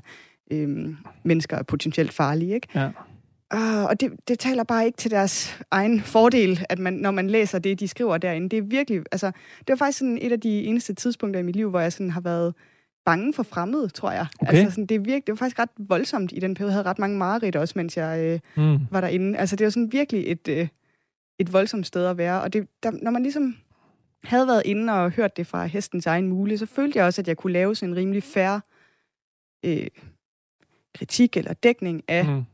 [0.50, 0.88] øh,
[1.22, 2.54] mennesker er potentielt farlige.
[2.54, 2.68] Ikke?
[2.74, 2.90] Ja.
[3.54, 7.30] Uh, og det, det taler bare ikke til deres egen fordel, at man, når man
[7.30, 8.48] læser det, de skriver derinde.
[8.48, 9.26] Det er virkelig, altså,
[9.58, 12.10] det var faktisk sådan et af de eneste tidspunkter i mit liv, hvor jeg sådan
[12.10, 12.54] har været
[13.04, 14.26] bange for fremmede, tror jeg.
[14.40, 14.56] Okay.
[14.56, 16.70] Altså, sådan, det, er virkelig, det var faktisk ret voldsomt i den periode.
[16.70, 18.78] Jeg havde ret mange mareridt også, mens jeg øh, mm.
[18.90, 19.38] var derinde.
[19.38, 20.68] Altså, det var sådan virkelig et, øh,
[21.38, 22.42] et voldsomt sted at være.
[22.42, 23.56] Og det, der, når man ligesom
[24.24, 27.28] havde været inde og hørt det fra hestens egen mulighed, så følte jeg også, at
[27.28, 28.60] jeg kunne lave sådan en rimelig færre
[29.64, 29.86] øh,
[30.94, 32.44] kritik eller dækning af mm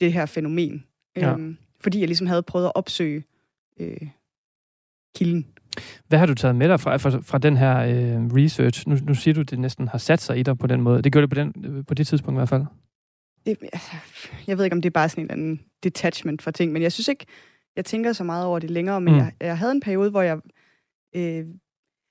[0.00, 0.84] det her fænomen.
[1.16, 1.32] Ja.
[1.32, 3.24] Øhm, fordi jeg ligesom havde prøvet at opsøge
[3.80, 4.08] øh,
[5.16, 5.46] kilden.
[6.08, 8.88] Hvad har du taget med dig fra, fra, fra den her øh, research?
[8.88, 11.02] Nu, nu siger du, at det næsten har sat sig i dig på den måde.
[11.02, 12.64] Det gjorde det på, den, på det tidspunkt i hvert fald.
[13.46, 13.92] Det, altså,
[14.46, 16.82] jeg ved ikke, om det er bare sådan en eller anden detachment fra ting, men
[16.82, 17.26] jeg synes ikke,
[17.76, 19.18] jeg tænker så meget over det længere, men mm.
[19.18, 20.38] jeg, jeg havde en periode, hvor jeg...
[21.16, 21.46] Øh,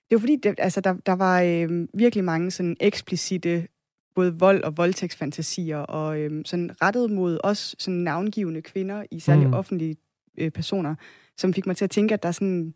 [0.09, 3.67] det var fordi, det, altså, der, der var øh, virkelig mange sådan eksplicite
[4.15, 9.49] både vold og voldtægtsfantasier, og øhm, sådan rettet mod os sådan navngivende kvinder i særligt
[9.49, 9.53] mm.
[9.53, 9.95] offentlige
[10.37, 10.95] øh, personer,
[11.37, 12.73] som fik mig til at tænke, at der er sådan,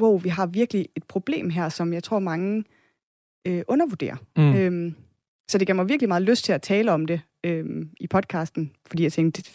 [0.00, 2.64] wow, vi har virkelig et problem her, som jeg tror mange
[3.46, 4.16] øh, undervurderer.
[4.36, 4.54] Mm.
[4.54, 4.94] Øhm,
[5.48, 8.72] så det gav mig virkelig meget lyst til at tale om det øhm, i podcasten,
[8.86, 9.50] fordi jeg tænkte,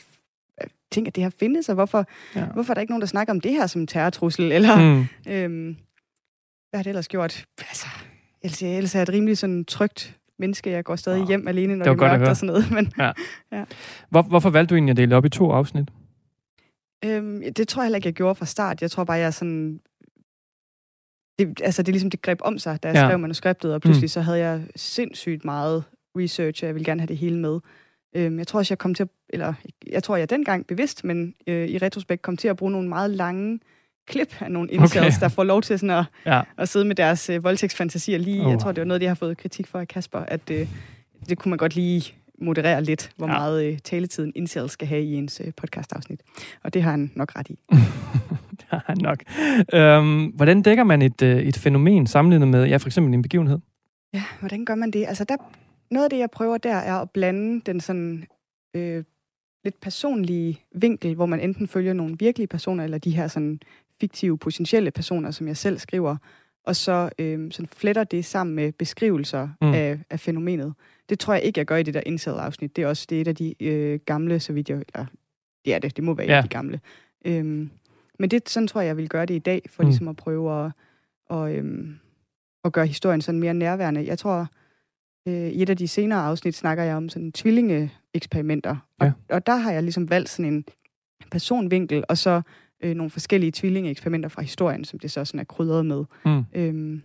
[0.92, 2.46] tænkte, at det her findes, og hvorfor, ja.
[2.46, 5.06] hvorfor er der ikke nogen, der snakker om det her som terrortrussel, eller mm.
[5.28, 5.78] øhm,
[6.70, 7.46] hvad har det ellers gjort?
[7.60, 7.88] Altså,
[8.42, 10.70] ellers, ellers er et rimelig sådan trygt menneske.
[10.70, 12.72] Jeg går stadig hjem alene, når det, det er mørkt og sådan noget.
[12.76, 13.12] Men, ja.
[13.52, 13.64] ja.
[14.10, 15.90] Hvor, hvorfor valgte du egentlig at dele op i to afsnit?
[17.06, 18.82] Øhm, det tror jeg heller ikke, jeg gjorde fra start.
[18.82, 19.80] Jeg tror bare, jeg sådan...
[21.40, 23.08] Det, altså, det er ligesom, det greb om sig, da jeg ja.
[23.08, 24.08] skrev manuskriptet, og pludselig mm.
[24.08, 25.84] så havde jeg sindssygt meget
[26.18, 27.60] research, og jeg ville gerne have det hele med.
[28.16, 29.10] Øhm, jeg tror også, jeg kom til at...
[29.30, 29.54] Eller,
[29.88, 33.10] jeg tror, jeg dengang bevidst, men øh, i retrospekt kom til at bruge nogle meget
[33.10, 33.60] lange
[34.08, 35.20] klip af nogle incels, okay.
[35.20, 36.42] der får lov til sådan at, ja.
[36.58, 38.46] at sidde med deres øh, voldtægtsfantasier lige.
[38.46, 38.52] Oh.
[38.52, 40.68] Jeg tror, det var noget, de har fået kritik for af Kasper, at øh,
[41.30, 43.34] det kunne man godt lige moderere lidt, hvor ja.
[43.34, 46.22] meget øh, taletiden incels skal have i ens øh, podcastafsnit.
[46.64, 47.60] Og det har han nok ret i.
[48.60, 49.20] det har han nok.
[49.74, 53.60] Øhm, hvordan dækker man et, øh, et fænomen sammenlignet med, ja, for eksempel en begivenhed?
[54.14, 55.06] Ja, hvordan gør man det?
[55.08, 55.36] Altså, der,
[55.92, 58.28] noget af det, jeg prøver der, er at blande den sådan
[58.74, 59.04] øh,
[59.64, 63.60] lidt personlige vinkel, hvor man enten følger nogle virkelige personer, eller de her sådan
[64.00, 66.18] fiktive, potentielle personer, som jeg selv skriver,
[66.64, 69.74] og så øh, sådan fletter det sammen med beskrivelser mm.
[69.74, 70.74] af, af fænomenet.
[71.10, 72.76] Det tror jeg ikke, jeg gør i det der incel-afsnit.
[72.76, 74.78] Det er også det er et af de øh, gamle, så vidt jeg...
[74.78, 75.06] Eller,
[75.66, 76.34] det er det, det må være ja.
[76.34, 76.80] et af de gamle.
[77.26, 77.70] Øhm,
[78.20, 79.90] men det, sådan tror jeg, jeg vil gøre det i dag, for mm.
[79.90, 80.72] ligesom at prøve at,
[81.30, 82.00] og, øhm,
[82.64, 84.06] at gøre historien sådan mere nærværende.
[84.06, 84.48] Jeg tror,
[85.28, 88.78] øh, i et af de senere afsnit snakker jeg om sådan tvillingeeksperimenter.
[89.00, 89.36] Og, Ja.
[89.36, 90.66] og der har jeg ligesom valgt sådan en
[91.32, 92.42] personvinkel, og så
[92.84, 96.04] øh, nogle forskellige tvillingeeksperimenter fra historien, som det så sådan er krydret med.
[96.26, 96.44] Mm.
[96.54, 97.02] Øhm,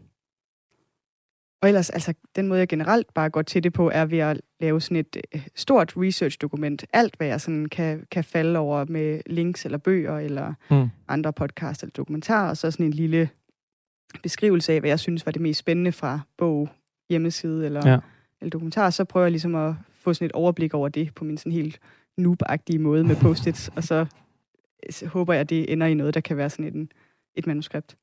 [1.62, 4.40] og ellers, altså, den måde, jeg generelt bare går til det på, er ved at
[4.60, 6.84] lave sådan et øh, stort research-dokument.
[6.92, 10.88] Alt, hvad jeg sådan kan, kan falde over med links eller bøger eller Mm.
[11.08, 13.28] andre podcasts eller dokumentarer, og så sådan en lille
[14.22, 16.68] beskrivelse af, hvad jeg synes var det mest spændende fra bog,
[17.10, 17.98] hjemmeside eller, Ja.
[18.40, 18.90] eller dokumentar.
[18.90, 21.78] Så prøver jeg ligesom at få sådan et overblik over det på min sådan helt
[22.20, 24.06] noob-agtige måde med post-its, og så,
[24.90, 26.88] så håber jeg, at det ender i noget, der kan være sådan en,
[27.34, 27.96] et manuskript.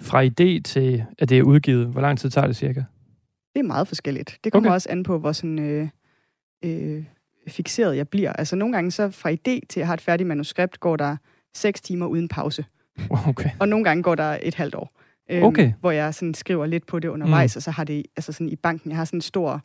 [0.00, 2.82] Fra idé til, at det er udgivet, hvor lang tid tager det cirka?
[3.54, 4.38] Det er meget forskelligt.
[4.44, 4.70] Det kommer Okay.
[4.70, 4.74] okay.
[4.74, 5.88] også an på, hvor sådan, øh,
[6.64, 7.04] øh,
[7.48, 8.32] fixeret jeg bliver.
[8.32, 11.16] Altså nogle gange så fra idé til, at jeg har et færdigt manuskript, går der
[11.54, 12.64] seks timer uden pause.
[13.26, 13.50] Okay.
[13.60, 14.93] Og nogle gange går der et halvt år.
[15.30, 15.72] Øhm, Okay.
[15.80, 17.58] Hvor jeg sådan skriver lidt på det undervejs, mm.
[17.58, 19.60] og så har det altså sådan i banken, jeg har sådan en stor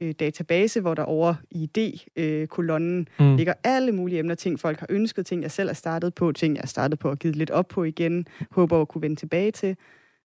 [0.00, 1.70] øh, database, hvor der over i
[2.18, 3.24] ID-kolonnen Mm.
[3.24, 6.32] øh, ligger alle mulige emner, ting folk har ønsket, ting jeg selv er startet på,
[6.32, 9.16] ting jeg er startet på og givet lidt op på igen, håber at kunne vende
[9.16, 9.76] tilbage til.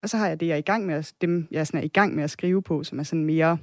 [0.03, 1.83] Og så har jeg det, jeg er i gang med at, dem, jeg sådan er
[1.85, 3.57] i gang med at skrive på, som er sådan mere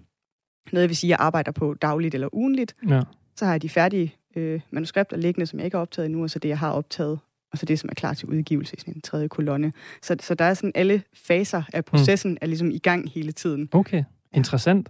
[0.72, 2.74] noget, jeg vil sige, jeg arbejder på dagligt eller ugenligt.
[2.88, 3.00] Ja.
[3.36, 6.30] Så har jeg de færdige øh, manuskripter liggende, som jeg ikke har optaget endnu, og
[6.30, 7.18] så det, jeg har optaget,
[7.52, 9.72] og så det, som er klar til udgivelse i sådan en tredje kolonne.
[10.02, 12.38] Så, så der er sådan alle faser af processen mm.
[12.40, 13.68] er ligesom i gang hele tiden.
[13.72, 14.88] Okay, interessant.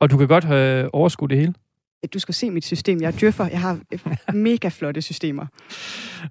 [0.00, 1.54] Og du kan godt øh, overskue det hele?
[2.14, 3.00] Du skal se mit system.
[3.00, 3.46] Jeg er djøffer.
[3.48, 5.46] Jeg har øh, mega flotte systemer.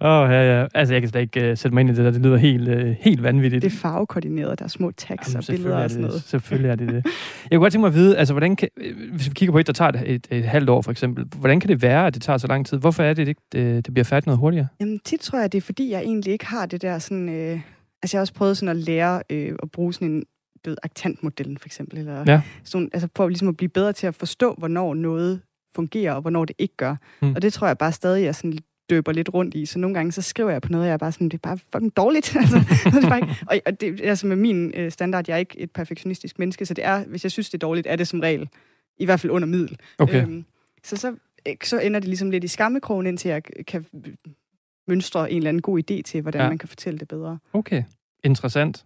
[0.02, 0.68] Åh, oh, ja, ja.
[0.74, 2.12] Altså, jeg kan slet ikke uh, sætte mig ind i det der.
[2.12, 3.62] Det lyder helt, uh, helt vanvittigt.
[3.64, 4.60] Det er farvekoordineret.
[4.60, 6.24] Der er små tags Jamen, og billeder er og sådan det, noget.
[6.24, 6.94] Selvfølgelig er det det.
[6.96, 7.04] Jeg
[7.52, 8.70] kunne godt tænke mig at vide, altså, hvordan kan,
[9.14, 11.60] hvis vi kigger på et, der tager et, et, et halvt år for eksempel, hvordan
[11.60, 12.78] kan det være, at det tager så lang tid?
[12.78, 14.68] Hvorfor er det, det, det, det bliver færdigt noget hurtigere?
[14.80, 17.30] Jamen, tit tror jeg, det er fordi, jeg egentlig ikke har det der sådan...
[17.30, 17.60] Øh,
[18.04, 20.24] altså, jeg har også prøvet sådan at lære øh, at bruge sådan en
[20.66, 21.98] ved, aktantmodellen, for eksempel.
[22.00, 22.42] Eller Ja.
[22.64, 25.42] sådan, altså, prøve ligesom at blive bedre til at forstå, hvornår noget
[25.76, 26.96] fungerer, og hvornår det ikke gør.
[27.22, 27.34] Mm.
[27.36, 28.58] Og det tror jeg bare stadig, jeg sådan
[28.90, 29.66] døber lidt rundt i.
[29.66, 31.48] Så nogle gange, så skriver jeg på noget, og jeg er bare sådan, det er
[31.48, 32.36] bare fucking dårligt.
[32.42, 35.34] altså, det er bare ikke, og, og det er altså med min øh, standard, jeg
[35.34, 37.96] er ikke et perfektionistisk menneske, så det er, hvis jeg synes, det er dårligt, er
[37.96, 38.50] det som regel
[38.98, 39.78] i hvert fald under middel.
[40.00, 40.22] Okay.
[40.22, 40.46] Øhm,
[40.84, 41.16] så, så,
[41.48, 43.86] øh, så ender det ligesom lidt i skammekrogen, indtil jeg kan
[44.88, 46.50] mønstre en eller anden god idé til, hvordan ja.
[46.50, 47.38] man kan fortælle det bedre.
[47.54, 47.84] Okay,
[48.24, 48.86] interessant.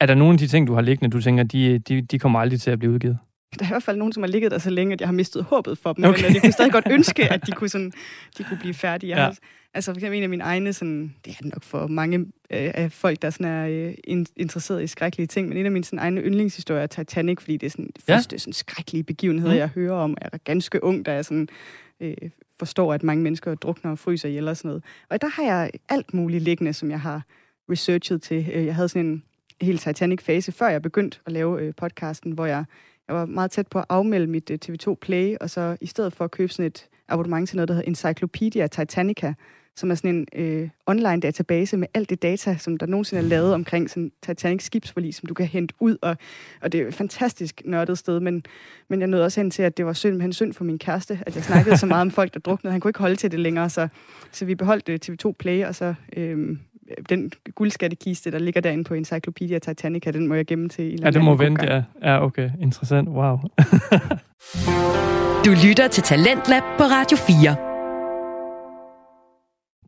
[0.00, 2.38] Er der nogle af de ting, du har liggende, du tænker, de, de, de kommer
[2.40, 3.18] aldrig til at blive udgivet?
[3.58, 5.12] Der er i hvert fald nogen, som har ligget der så længe, at jeg har
[5.12, 6.04] mistet håbet for dem.
[6.04, 6.22] Okay.
[6.24, 7.92] Men jeg kunne stadig godt ønske, at de kunne, sådan,
[8.38, 9.16] de kunne blive færdige.
[9.22, 9.30] Ja.
[9.74, 12.24] altså for eksempel en af mine egne, sådan, det er det nok for mange øh,
[12.50, 15.84] af folk, der sådan er øh, in, interesseret i skrækkelige ting, men en af mine
[15.84, 18.14] sådan, egne yndlingshistorier er Titanic, fordi det er sådan, de Ja.
[18.16, 19.58] første sådan, skrækkelige begivenheder, Mm.
[19.58, 20.16] jeg hører om.
[20.22, 21.48] Jeg er ganske ung, da jeg sådan,
[22.00, 22.14] øh,
[22.58, 24.84] forstår, at mange mennesker drukner og fryser ihjel og sådan noget.
[25.10, 27.22] Og der har jeg alt muligt liggende, som jeg har
[27.70, 28.50] researchet til.
[28.54, 29.22] Øh, Jeg havde sådan en
[29.60, 32.64] helt Titanic-fase, før jeg begyndte at lave øh, podcasten, hvor jeg,
[33.08, 36.12] jeg var meget tæt på at afmelde mit øh, TV2 Play, og så i stedet
[36.12, 39.34] for at købe sådan et abonnement til noget, der hedder Encyclopedia Titanica,
[39.76, 43.28] som er sådan en øh, online database med alt det data, som der nogensinde er
[43.28, 46.16] lavet omkring sådan Titanic skibsforlis, som du kan hente ud, og,
[46.60, 48.44] og det er et fantastisk nørdet sted, men,
[48.88, 51.20] men jeg nåede også hen til, at det var synd, men synd for min kæreste,
[51.26, 52.72] at jeg snakkede så meget om folk, der druknede.
[52.72, 53.88] Han kunne ikke holde til det længere, så,
[54.32, 56.56] så vi beholdt øh, TV2 Play, og så øh,
[57.08, 60.84] den guldskattekiste, der ligger derinde på Encyclopedia Titanica, den må jeg gemme til.
[60.84, 61.82] i Ja, det må vente, ja.
[62.02, 62.50] Ja, okay.
[62.60, 63.08] Interessant.
[63.08, 63.38] Wow.
[65.44, 67.74] Du lytter til Talentlab på Radio 4.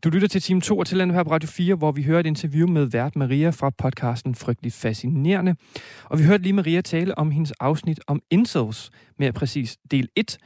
[0.03, 2.25] Du lytter til time 2 af Talentet her på Radio 4, hvor vi hører et
[2.25, 5.55] interview med vært Maria fra podcasten Frygteligt Fascinerende.
[6.03, 10.37] Og vi hørte lige Maria tale om hendes afsnit om incels, mere præcis del 1.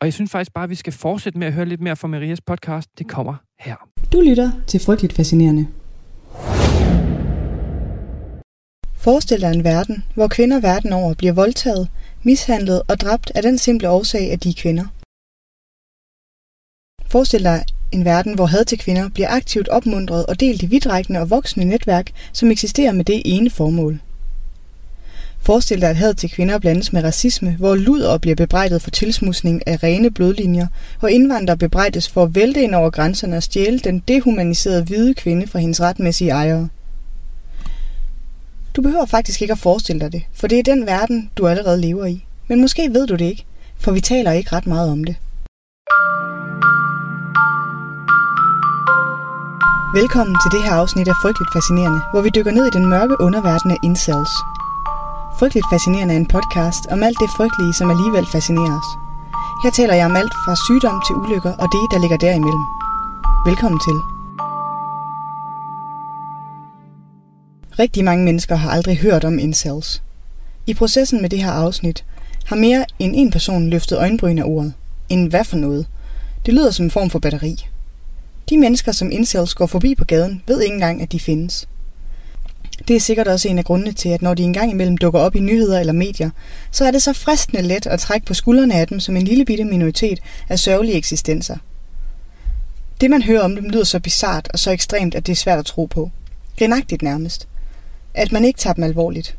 [0.00, 2.08] Og jeg synes faktisk bare, at vi skal fortsætte med at høre lidt mere fra
[2.08, 2.98] Marias podcast.
[2.98, 3.76] Det kommer her.
[4.12, 5.66] Du lytter til Frygteligt Fascinerende.
[9.00, 11.88] Forestil dig en verden, hvor kvinder verden over bliver voldtaget,
[12.22, 14.84] mishandlet og dræbt af den simple årsag, at de er kvinder.
[17.10, 21.20] Forestil dig en verden, hvor had til kvinder bliver aktivt opmuntret og delt i vidtrækkende
[21.20, 24.00] og voksende netværk, som eksisterer med det ene formål.
[25.40, 29.68] Forestil dig, at had til kvinder blandes med racisme, hvor luder bliver bebrejdet for tilsmusning
[29.68, 30.66] af rene blodlinjer,
[31.00, 35.46] og indvandrere bebrejdes for at vælte ind over grænserne og stjæle den dehumaniserede hvide kvinde
[35.46, 36.68] fra hendes retmæssige ejere.
[38.76, 41.80] Du behøver faktisk ikke at forestille dig det, for det er den verden, du allerede
[41.80, 42.24] lever i.
[42.48, 43.44] Men måske ved du det ikke,
[43.78, 45.16] for vi taler ikke ret meget om det.
[49.94, 53.20] Velkommen til det her afsnit af Frygteligt Fascinerende, hvor vi dykker ned i den mørke
[53.20, 54.34] underverden af incels.
[55.38, 58.90] Frygteligt Fascinerende er en podcast om alt det frygtelige, som alligevel fascinerer os.
[59.62, 62.64] Her taler jeg om alt fra sygdom til ulykker og det, der ligger derimellem.
[63.46, 64.19] Velkommen til.
[67.80, 70.02] Rigtig mange mennesker har aldrig hørt om incels.
[70.66, 72.04] I processen med det her afsnit
[72.46, 74.72] har mere end en person løftet øjenbryn af ordet.
[75.08, 75.86] En hvad for noget?
[76.46, 77.66] Det lyder som en form for batteri.
[78.48, 81.68] De mennesker, som incels går forbi på gaden, ved ikke engang, at de findes.
[82.88, 85.36] Det er sikkert også en af grundene til, at når de engang imellem dukker op
[85.36, 86.30] i nyheder eller medier,
[86.70, 89.44] så er det så fristende let at trække på skuldrene af dem som en lille
[89.44, 91.56] bitte minoritet af sørgelige eksistenser.
[93.00, 95.58] Det man hører om dem lyder så bizart og så ekstremt, at det er svært
[95.58, 96.10] at tro på.
[96.58, 97.49] Grinagtigt nærmest.
[98.14, 99.36] At man ikke tager dem alvorligt.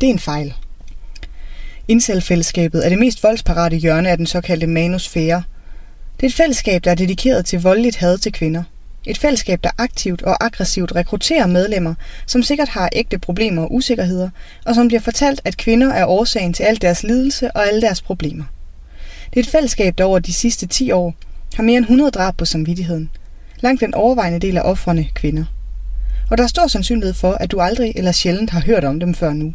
[0.00, 0.54] Det er en fejl.
[1.88, 5.42] Incel-fællesskabet er det mest voldsparate hjørne af den såkaldte manusfære.
[6.16, 8.62] Det er et fællesskab, der er dedikeret til voldeligt had til kvinder.
[9.06, 11.94] Et fællesskab, der aktivt og aggressivt rekrutterer medlemmer,
[12.26, 14.30] som sikkert har ægte problemer og usikkerheder,
[14.64, 18.02] og som bliver fortalt, at kvinder er årsagen til al deres lidelse og alle deres
[18.02, 18.44] problemer.
[19.30, 21.14] Det er et fællesskab, der over de sidste 10 år
[21.54, 23.10] har mere end 100 drab på samvittigheden.
[23.60, 25.44] Langt den overvejende del af offrene kvinder.
[26.30, 29.14] Og der er stor sandsynlighed for, at du aldrig eller sjældent har hørt om dem
[29.14, 29.54] før nu.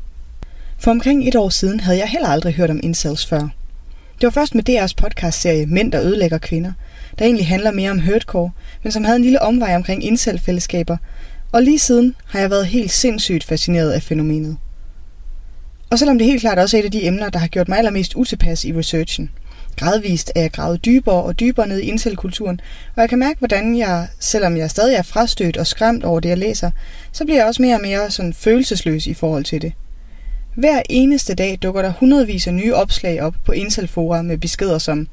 [0.78, 3.39] For omkring et år siden havde jeg heller aldrig hørt om incels før.
[4.15, 6.72] Det var først med DR's podcastserie Mænd, der ødelægger kvinder,
[7.19, 8.51] der egentlig handler mere om hurtcore,
[8.84, 10.97] men som havde en lille omvej omkring incel-fællesskaber,
[11.51, 14.57] og lige siden har jeg været helt sindssygt fascineret af fænomenet.
[15.89, 17.78] Og selvom det helt klart også er et af de emner, der har gjort mig
[17.78, 19.30] allermest utilpas i researchen.
[19.78, 22.61] Gradvist er jeg gravet dybere og dybere ned i intelkulturen,
[22.95, 26.30] og jeg kan mærke, hvordan jeg, selvom jeg stadig er frastødt og skræmt over det,
[26.30, 26.72] jeg læser,
[27.11, 29.74] så bliver jeg også mere og mere sådan følelsesløs i forhold til det.
[30.55, 35.07] Hver eneste dag dukker der hundredvis af nye opslag op på Inselfora med beskeder som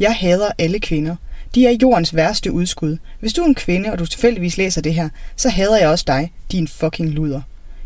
[0.00, 1.16] Jeg hader alle kvinder.
[1.54, 2.96] De er jordens værste udskud.
[3.20, 6.04] Hvis du er en kvinde, og du tilfældigvis læser det her, så hader jeg også
[6.06, 7.40] dig, din fucking luder.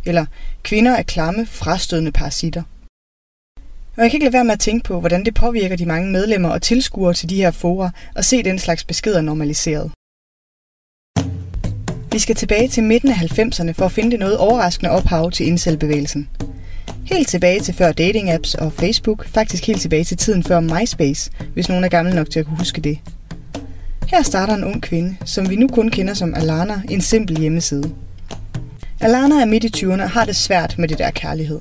[0.05, 0.26] Eller
[0.62, 2.62] kvinder er klamme, frastødende parasitter.
[3.99, 6.12] Og jeg kan ikke lade være med at tænke på, hvordan det påvirker de mange
[6.12, 9.90] medlemmer og tilskuere til de her fora og se den slags beskeder normaliseret.
[12.12, 15.46] Vi skal tilbage til midten af 90'erne for at finde det noget overraskende ophav til
[15.46, 16.28] incelbevægelsen.
[17.05, 21.68] Helt tilbage til før dating-apps og Facebook, faktisk helt tilbage til tiden før MySpace, hvis
[21.68, 22.99] nogen er gammel nok til at kunne huske det.
[24.09, 27.90] Her starter en ung kvinde, som vi nu kun kender som Alana, en simpel hjemmeside.
[29.01, 31.61] Alana er midt i 20'erne og har det svært med det der kærlighed.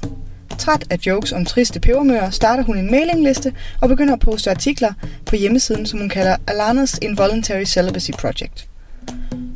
[0.57, 4.93] Træt af jokes om triste pebermøer, starter hun en mailingliste og begynder at poste artikler
[5.25, 8.67] på hjemmesiden, som hun kalder Alanas Involuntary Celibacy Project.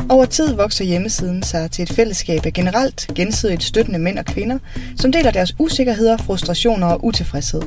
[0.10, 4.58] Over tid vokser hjemmesiden sig til et fællesskab af generelt gensidigt støttende mænd og kvinder,
[4.98, 7.62] som deler deres usikkerheder, frustrationer og utilfredshed.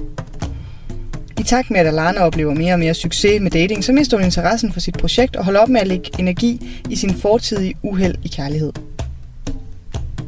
[1.40, 4.24] I takt med, at Alana oplever mere og mere succes med dating, så mister hun
[4.24, 8.14] interessen for sit projekt og holder op med at lægge energi i sin fortidige uheld
[8.24, 8.72] i kærlighed.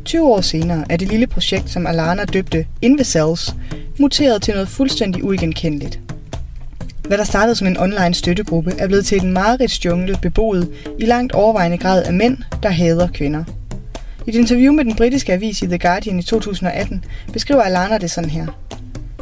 [0.07, 3.55] 20 år senere er det lille projekt, som Alana døbte Invicels,
[3.99, 6.01] muteret til noget fuldstændig uigenkendeligt.
[7.09, 11.33] Hvad der startede som en online støttegruppe, er blevet til en mareridtsjungle beboet i langt
[11.33, 13.45] overvejende grad af mænd, der hader kvinder.
[14.27, 18.11] I et interview med den britiske avis i The Guardian i 2018 beskriver Alana det
[18.11, 18.47] sådan her.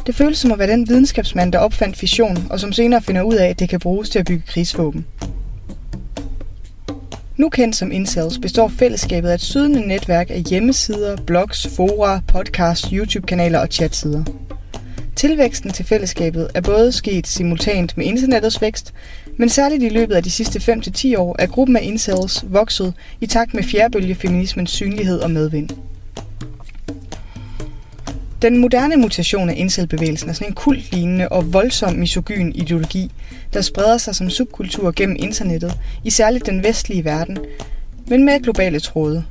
[0.07, 3.35] Det føles som at være den videnskabsmand, der opfandt fission, og som senere finder ud
[3.35, 5.05] af, at det kan bruges til at bygge krigsvåben.
[7.37, 12.89] Nu kendt som Incels består fællesskabet af et sydende netværk af hjemmesider, blogs, fora, podcasts,
[12.89, 14.23] YouTube-kanaler og chatsider.
[15.15, 18.93] Tilvæksten til fællesskabet er både sket simultant med internettets vækst,
[19.37, 23.27] men særligt i løbet af de sidste 5-10 år er gruppen af incels vokset i
[23.27, 25.69] takt med fjerdebølgefeminismens synlighed og medvind.
[28.45, 33.11] Den moderne mutation af incelbevægelsen er sådan en kultlignende og voldsom misogyn ideologi,
[33.53, 37.37] der spreder sig som subkultur gennem internettet, i særligt den vestlige verden,
[38.07, 39.25] men med globale tråde.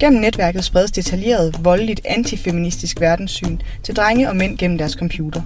[0.00, 5.42] Gennem netværket spredes detaljeret, voldeligt antifeministisk verdenssyn til drenge og mænd gennem deres computer.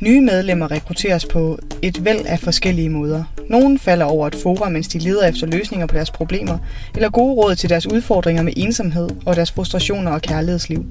[0.00, 3.24] Nye medlemmer rekrutteres på et væld af forskellige måder.
[3.48, 6.58] Nogle falder over et forum, mens de leder efter løsninger på deres problemer,
[6.94, 10.84] eller gode råd til deres udfordringer med ensomhed og deres frustrationer og kærlighedsliv.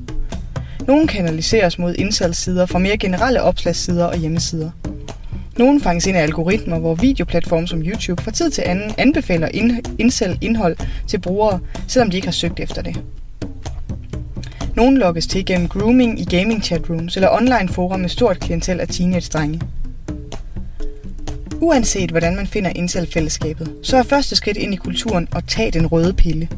[0.88, 4.70] Nogle kanaliseres mod indsalgssider fra mere generelle opslagssider og hjemmesider.
[5.58, 9.48] Nogle fanges ind af algoritmer, hvor videoplatforme som YouTube fra tid til anden anbefaler
[10.00, 10.78] indsæl indhold
[11.08, 13.02] til brugere, selvom de ikke har søgt efter det.
[14.78, 18.88] Nogle lokkes til gennem grooming i gaming chatrooms eller online forum med stort klientel af
[18.88, 19.62] teenage-drenge.
[21.62, 25.88] Uanset hvordan man finder incel-fællesskabet, så er første skridt ind i kulturen at tage den
[25.88, 26.50] røde pille.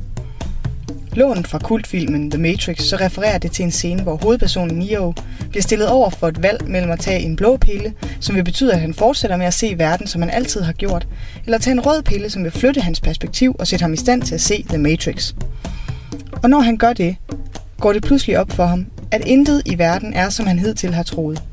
[1.13, 5.13] Lånet fra kultfilmen The Matrix så refererer det til en scene, hvor hovedpersonen Neo
[5.49, 8.74] bliver stillet over for et valg mellem at tage en blå pille, som vil betyde,
[8.74, 11.07] at han fortsætter med at se verden, som han altid har gjort,
[11.45, 14.22] eller tage en rød pille, som vil flytte hans perspektiv og sætte ham i stand
[14.22, 15.34] til at se The Matrix.
[16.43, 17.15] Og når han gør det,
[17.80, 21.03] går det pludselig op for ham, at intet i verden er, som han hidtil har
[21.03, 21.43] troet.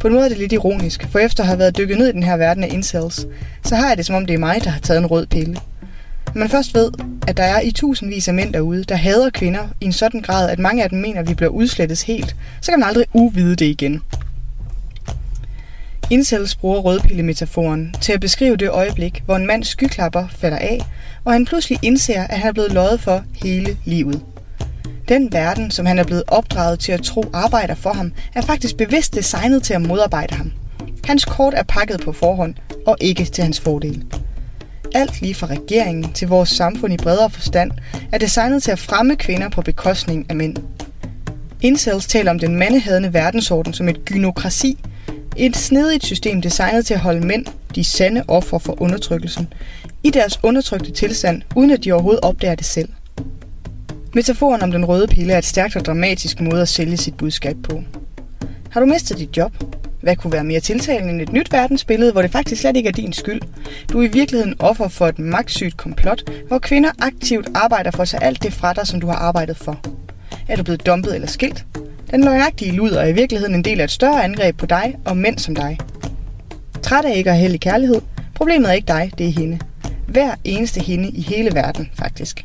[0.00, 2.12] På en måde er det lidt ironisk, for efter at have været dykket ned i
[2.12, 3.26] den her verden af incels,
[3.64, 5.56] så har jeg det som om det er mig, der har taget en rød pille.
[6.34, 6.90] Når man først ved,
[7.28, 10.50] at der er i tusindvis af mænd derude, der hader kvinder i en sådan grad,
[10.50, 13.56] at mange af dem mener, at vi bliver udslettet helt, så kan man aldrig uvide
[13.56, 14.02] det igen.
[16.10, 20.80] Incels bruger rødpillemetaforen til at beskrive det øjeblik, hvor en mands skyklapper falder af,
[21.24, 24.22] og han pludselig indser, at han er blevet løjet for hele livet.
[25.12, 28.76] Den verden, som han er blevet opdraget til at tro arbejder for ham, er faktisk
[28.76, 30.52] bevidst designet til at modarbejde ham.
[31.04, 32.54] Hans kort er pakket på forhånd,
[32.86, 34.04] og ikke til hans fordel.
[34.94, 37.70] Alt lige fra regeringen til vores samfund i bredere forstand
[38.12, 40.56] er designet til at fremme kvinder på bekostning af mænd.
[41.60, 44.78] Incels taler om den mandehadende verdensorden som et gynokrasi,
[45.36, 49.52] et snedigt system designet til at holde mænd, de sande ofre for undertrykkelsen,
[50.02, 52.88] i deres undertrykte tilstand, uden at de overhovedet opdager det selv.
[54.14, 57.56] Metaforen om den røde pille er et stærkt og dramatisk måde at sælge sit budskab
[57.62, 57.82] på.
[58.70, 59.52] Har du mistet dit job?
[60.00, 62.92] Hvad kunne være mere tiltalende end et nyt verdensbillede, hvor det faktisk slet ikke er
[62.92, 63.40] din skyld?
[63.92, 68.08] Du er i virkeligheden offer for et magtsygt komplot, hvor kvinder aktivt arbejder for at
[68.08, 69.80] tage alt det fra dig, som du har arbejdet for.
[70.48, 71.64] Er du blevet dumpet eller skilt?
[72.10, 75.16] Den løgnagtige luder er i virkeligheden en del af et større angreb på dig og
[75.16, 75.78] mænd som dig.
[76.82, 78.00] Træt af ikke at have kærlighed?
[78.34, 79.58] Problemet er ikke dig, det er hende.
[80.06, 82.44] Hver eneste hende i hele verden, faktisk.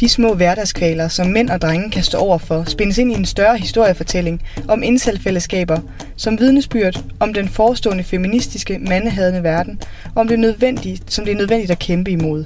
[0.00, 3.24] De små hverdagskvaler, som mænd og drenge kan stå over for, spændes ind i en
[3.24, 5.78] større historiefortælling om indselfællesskaber,
[6.16, 9.80] som vidnesbyrd om den forestående feministiske, mandehadende verden,
[10.14, 12.44] og om det nødvendige, som det er nødvendigt at kæmpe imod.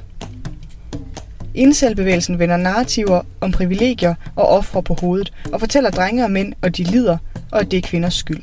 [1.55, 6.77] Indselbevægelsen vender narrativer om privilegier og ofre på hovedet, og fortæller drenge og mænd, at
[6.77, 7.19] de lider,
[7.53, 8.43] og at det er kvinders skyld.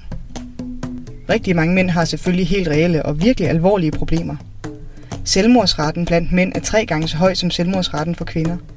[1.29, 4.35] Rigtig mange mænd har selvfølgelig helt reelle og virkelig alvorlige problemer.
[5.25, 8.57] Selvmordsraten blandt mænd er tre gange så høj som selvmordsraten for kvinder–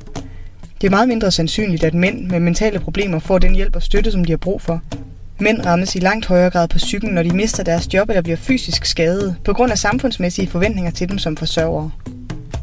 [0.85, 4.11] det er meget mindre sandsynligt, at mænd med mentale problemer får den hjælp og støtte,
[4.11, 4.81] som de har brug for.
[5.41, 8.37] Mænd rammes i langt højere grad på psyken, når de mister deres job eller bliver
[8.37, 11.91] fysisk skadet, på grund af samfundsmæssige forventninger til dem som forsørgere.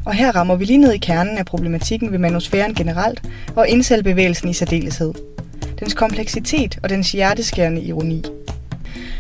[0.05, 3.21] Og her rammer vi lige ned i kernen af problematikken ved manusfæren generelt,
[3.55, 5.13] og indselbevægelsen i særdeleshed.
[5.79, 8.23] Dens kompleksitet og dens hjerteskærende ironi.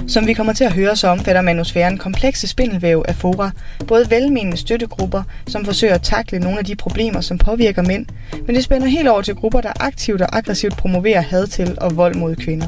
[0.07, 3.51] Som vi kommer til at høre, så omfatter manusfæren komplekse spindelvæv af fora,
[3.87, 8.05] både velmenende støttegrupper, som forsøger at takle nogle af de problemer, som påvirker mænd,
[8.45, 11.97] men det spænder helt over til grupper, der aktivt og aggressivt promoverer had til og
[11.97, 12.67] vold mod kvinder.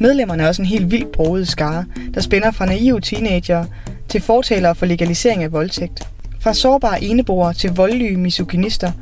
[0.00, 3.64] Medlemmerne er også en helt vildt broget skare, der spænder fra naive teenager
[4.08, 6.08] til fortalere for legalisering af voldtægt.
[6.40, 8.92] Fra sårbare eneboere til voldelige misogynister,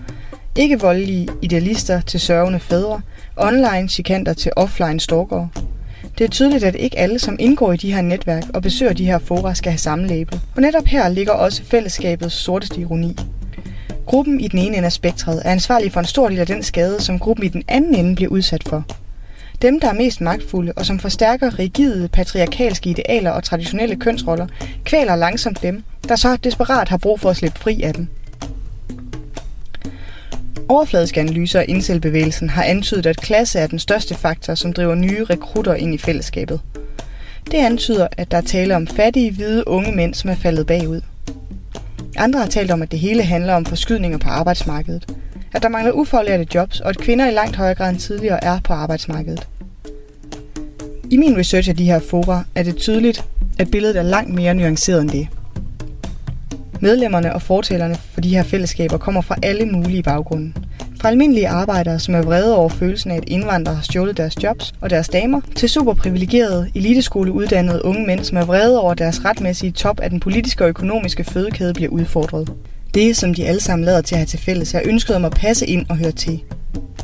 [0.57, 3.01] ikke voldelige idealister til sørgende fædre,
[3.37, 5.49] online chikanter til offline stalkere.
[6.19, 9.05] Det er tydeligt, at ikke alle, som indgår i de her netværk og besøger de
[9.05, 10.41] her fora, skal have samme label.
[10.57, 13.17] Og netop her ligger også fællesskabets sorteste ironi.
[14.07, 16.63] Gruppen i den ene ende af spektret er ansvarlig for en stor del af den
[16.63, 18.85] skade, som gruppen i den anden ende bliver udsat for.
[19.63, 24.47] Dem, der er mest magtfulde og som forstærker rigide, patriarkalske idealer og traditionelle kønsroller,
[24.85, 28.09] kvæler langsomt dem, der så desperat har brug for at slippe fri af dem.
[30.69, 35.25] Overfladiske analyser af indselbevægelsen har antydet, at klasse er den største faktor, som driver nye
[35.25, 36.61] rekrutter ind i fællesskabet.
[37.51, 41.01] Det antyder, at der er tale om fattige, hvide unge mænd, som er faldet bagud.
[42.17, 45.15] Andre har talt om, at det hele handler om forskydninger på arbejdsmarkedet.
[45.55, 48.61] At der mangler ufaglærte jobs, og at kvinder i langt højere grad end tidligere er
[48.65, 49.49] på arbejdsmarkedet.
[51.11, 53.25] I min research af de her fora er det tydeligt,
[53.59, 55.29] at billedet er langt mere nuanceret end det.
[56.83, 60.53] Medlemmerne og fortællerne for de her fællesskaber kommer fra alle mulige baggrunde.
[61.01, 64.75] Fra almindelige arbejdere, som er vrede over følelsen af, at indvandrere har stjålet deres jobs
[64.81, 69.73] og deres damer, til superprivilegerede, eliteskoleuddannede unge mænd, som er vrede over, at deres retmæssige
[69.73, 72.53] top af den politiske og økonomiske fødekæde bliver udfordret.
[72.95, 75.33] Det, som de alle sammen lader til at have til fælles, er ønsket om at
[75.33, 76.41] passe ind og høre til.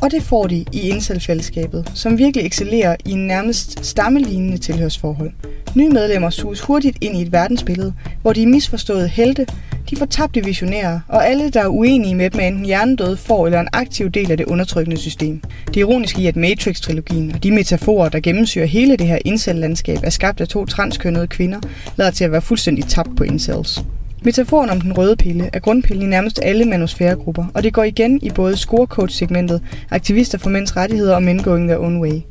[0.01, 5.31] Og det får de i indselfællesskabet, som virkelig excellerer i en nærmest stammelignende tilhørsforhold.
[5.75, 9.45] Nye medlemmer suges hurtigt ind i et verdensbillede, hvor de er misforståede helte,
[9.89, 13.59] de fortabte visionærer, og alle, der er uenige med dem, er enten hjernedøde får eller
[13.59, 15.41] en aktiv del af det undertrykkende system.
[15.67, 20.09] Det ironiske i, at Matrix-trilogien og de metaforer, der gennemsyrer hele det her incel-landskab, er
[20.09, 21.59] skabt af to transkønnede kvinder,
[21.95, 23.83] lader til at være fuldstændig tabt på incels.
[24.23, 28.19] Metaforen om den røde pille er grundpillen i nærmest alle manusfæregrupper, og det går igen
[28.21, 29.61] i både scorecoach-segmentet,
[29.91, 32.21] aktivister for mænds rettigheder og men going their own way.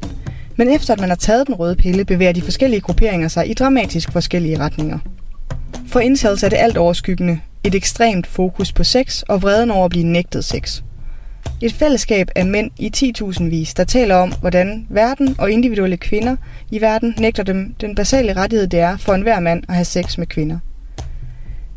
[0.56, 3.54] Men efter at man har taget den røde pille, bevæger de forskellige grupperinger sig i
[3.54, 4.98] dramatisk forskellige retninger.
[5.86, 9.90] For incels er det alt overskyggende et ekstremt fokus på sex og vreden over at
[9.90, 10.82] blive nægtet sex.
[11.62, 16.36] Et fællesskab af mænd i 10.000 vis, der taler om, hvordan verden og individuelle kvinder
[16.70, 20.18] i verden nægter dem den basale rettighed, det er for enhver mand at have sex
[20.18, 20.58] med kvinder.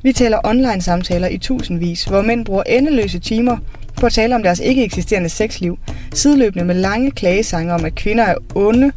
[0.03, 3.57] Vi taler online samtaler i tusindvis, hvor mænd bruger endeløse timer
[3.99, 5.79] på at tale om deres ikke eksisterende sexliv,
[6.13, 8.91] sideløbende med lange klagesange om, at kvinder er onde,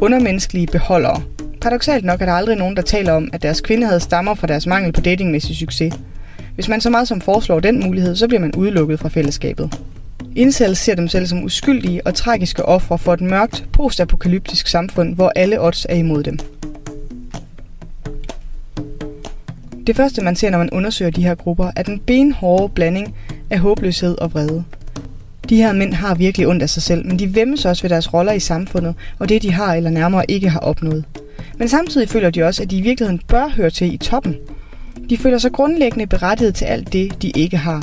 [0.00, 1.22] undermenneskelige beholdere.
[1.60, 4.66] Paradoxalt nok er der aldrig nogen, der taler om, at deres kvindehed stammer fra deres
[4.66, 5.94] mangel på datingmæssig succes.
[6.54, 9.78] Hvis man så meget som foreslår den mulighed, så bliver man udelukket fra fællesskabet.
[10.36, 15.32] Incels ser dem selv som uskyldige og tragiske ofre for et mørkt, postapokalyptisk samfund, hvor
[15.36, 16.38] alle odds er imod dem.
[19.86, 23.14] Det første, man ser, når man undersøger de her grupper, er den benhårde blanding
[23.50, 24.64] af håbløshed og vrede.
[25.48, 28.14] De her mænd har virkelig ondt af sig selv, men de vemmes også ved deres
[28.14, 31.04] roller i samfundet, og det de har eller nærmere ikke har opnået.
[31.58, 34.36] Men samtidig føler de også, at de i virkeligheden bør høre til i toppen.
[35.10, 37.82] De føler sig grundlæggende berettiget til alt det, de ikke har.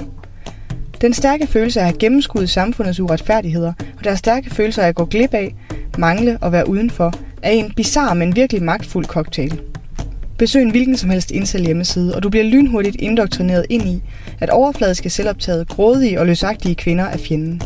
[1.02, 5.06] Den stærke følelse af at gennemskue samfundets uretfærdigheder, og deres stærke følelse af at gå
[5.06, 5.56] glip af,
[5.98, 9.62] mangle og være udenfor, er en bizarre, men virkelig magtfuld cocktail.
[10.40, 14.02] Besøg en hvilken som helst incel hjemmeside, og du bliver lynhurtigt indoktrineret ind i,
[14.40, 17.62] at overfladiske selvoptaget, grådige og løsagtige kvinder er fjenden.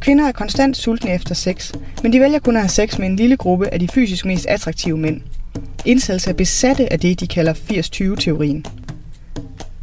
[0.00, 1.72] Kvinder er konstant sultne efter sex,
[2.02, 4.46] men de vælger kun at have sex med en lille gruppe af de fysisk mest
[4.46, 5.20] attraktive mænd.
[5.84, 8.64] Incels er besatte af det, de kalder 80-20-teorien.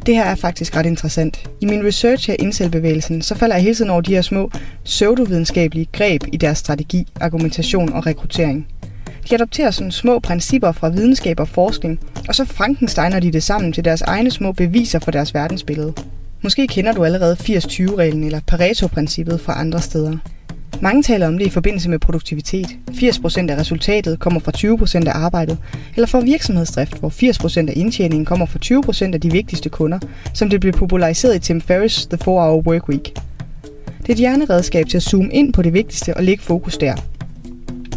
[0.06, 1.50] Det her er faktisk ret interessant.
[1.60, 4.50] I min research af indselbevægelsen, så falder jeg hele tiden over de her små
[4.84, 8.66] pseudovidenskabelige greb i deres strategi, argumentation og rekruttering.
[9.30, 13.72] De adopterer sådan små principper fra videnskab og forskning, og så Frankensteiner de det sammen
[13.72, 15.92] til deres egne små beviser for deres verdensbillede.
[16.42, 20.16] Måske kender du allerede 80-20-reglen eller Pareto-princippet fra andre steder.
[20.80, 22.66] Mange taler om det i forbindelse med produktivitet.
[22.90, 25.58] 80% af resultatet kommer fra 20% af arbejdet,
[25.94, 28.58] eller fra virksomhedsdrift, hvor 80% af indtjeningen kommer fra
[29.08, 29.98] 20% af de vigtigste kunder,
[30.34, 33.14] som det blev populariseret i Tim Ferriss' The 4-Hour Workweek.
[33.98, 36.94] Det er et hjerneredskab til at zoome ind på det vigtigste og lægge fokus der.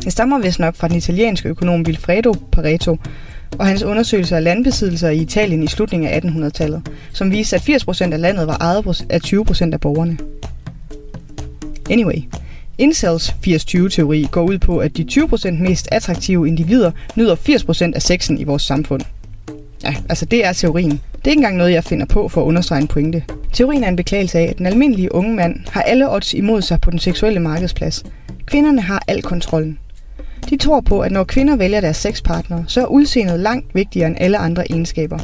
[0.04, 2.98] Det stammer vist nok fra den italienske økonom Vilfredo Pareto,
[3.58, 6.82] og hans undersøgelser af landbesiddelser i Italien i slutningen af 1800-tallet,
[7.14, 10.18] som viste, at 80% af landet var ejet af 20% af borgerne.
[11.90, 12.24] Anyway,
[12.78, 18.40] Incels 80-20-teori går ud på, at de 20% mest attraktive individer nyder 80% af sexen
[18.40, 19.02] i vores samfund.
[19.84, 20.92] Ja, altså det er teorien.
[20.92, 23.24] Det er ikke engang noget, jeg finder på for at understrege en pointe.
[23.54, 26.82] Teorien er en beklagelse af, at den almindelige unge mand har alle odds imod sig
[26.82, 28.04] på den seksuelle markedsplads.
[28.46, 29.78] Kvinderne har al kontrollen.
[30.50, 34.18] De tror på, at når kvinder vælger deres sexpartner, så er udseendet langt vigtigere end
[34.20, 35.20] alle andre egenskaber.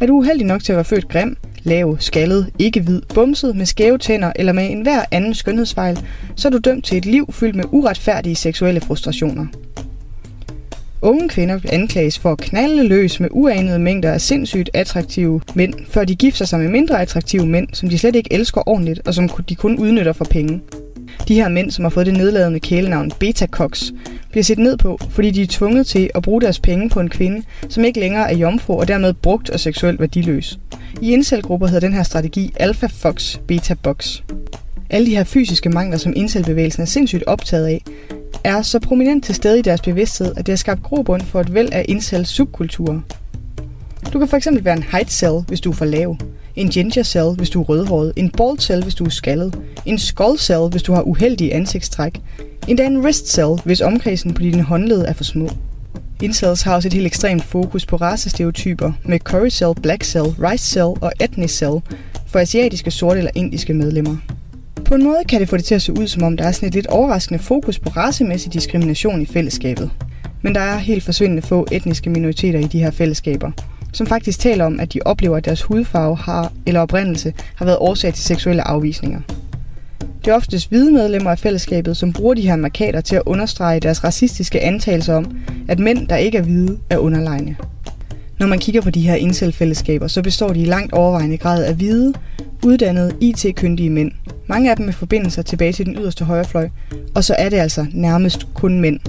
[0.00, 3.66] Er du uheldig nok til at være født grim, lav, skaldet, ikke hvid, bumset, med
[3.66, 5.98] skæve tænder eller med enhver anden skønhedsfejl,
[6.36, 9.46] så er du dømt til et liv fyldt med uretfærdige seksuelle frustrationer.
[11.02, 16.04] Unge kvinder anklages for at knalde løs med uanede mængder af sindssygt attraktive mænd, før
[16.04, 19.28] de gifter sig med mindre attraktive mænd, som de slet ikke elsker ordentligt og som
[19.28, 20.60] de kun udnytter for penge.
[21.28, 23.82] De her mænd, som har fået det nedladende kælenavn Betacox,
[24.30, 27.08] bliver set ned på, fordi de er tvunget til at bruge deres penge på en
[27.08, 30.58] kvinde, som ikke længere er jomfru og dermed brugt og seksuelt værdiløs.
[31.02, 34.20] I incelgrupper hedder den her strategi Alpha Fox Beta Box.
[34.90, 37.82] Alle de her fysiske mangler, som indselbevægelsen er sindssygt optaget af,
[38.44, 41.54] er så prominent til stede i deres bevidsthed, at det har skabt grobund for et
[41.54, 43.00] væld af incel subkulturer.
[44.12, 46.16] Du kan fx være en height cell, hvis du er for lav
[46.56, 49.98] en ginger cell, hvis du er rødhåret, en bald cell, hvis du er skaldet, en
[49.98, 52.20] skull cell, hvis du har uheldige ansigtstræk,
[52.68, 55.48] endda en wrist cell, hvis omkredsen på dine håndled er for små.
[56.22, 60.64] Incels har også et helt ekstremt fokus på racestereotyper med curry cell, black cell, rice
[60.64, 61.80] cell og ethnic cell
[62.26, 64.16] for asiatiske, sorte eller indiske medlemmer.
[64.84, 66.52] På en måde kan det få det til at se ud, som om der er
[66.52, 69.90] sådan et lidt overraskende fokus på racemæssig diskrimination i fællesskabet.
[70.42, 73.50] Men der er helt forsvindende få etniske minoriteter i de her fællesskaber–
[73.96, 77.78] som faktisk taler om, at de oplever, at deres hudfarve har, eller oprindelse har været
[77.80, 79.20] årsag til seksuelle afvisninger.
[80.00, 83.80] Det er oftest hvide medlemmer af fællesskabet, som bruger de her markader til at understrege
[83.80, 85.38] deres racistiske antagelser om,
[85.68, 87.56] at mænd, der ikke er hvide, er underlegne.
[88.38, 91.74] Når man kigger på de her incel-fællesskaber, så består de i langt overvejende grad af
[91.74, 92.14] hvide,
[92.64, 94.12] uddannede, IT-kyndige mænd.
[94.46, 96.68] Mange af dem med forbindelser tilbage til den yderste højrefløj,
[97.14, 99.00] og så er det altså nærmest kun mænd.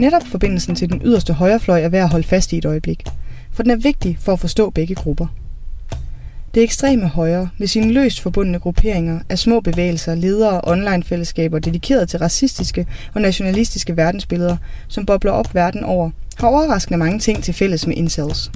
[0.00, 3.04] Netop forbindelsen til den yderste højrefløj er værd at holde fast i et øjeblik–
[3.52, 5.26] for den er vigtig for at forstå begge grupper.
[6.54, 12.08] Det ekstreme højre, med sine løst forbundne grupperinger af små bevægelser, ledere og online-fællesskaber dedikeret
[12.08, 14.56] til racistiske og nationalistiske verdensbilleder,
[14.88, 18.50] som bobler op verden over, har overraskende mange ting til fælles med incels.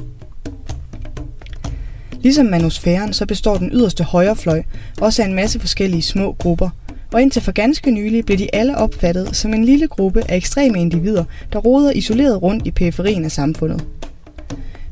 [2.20, 4.62] Ligesom manusfæren, så består den yderste højrefløj
[5.00, 6.70] også af en masse forskellige små grupper,
[7.12, 10.80] og indtil for ganske nylig blev de alle opfattet som en lille gruppe af ekstreme
[10.80, 13.84] individer, der roder isoleret rundt i periferien af samfundet.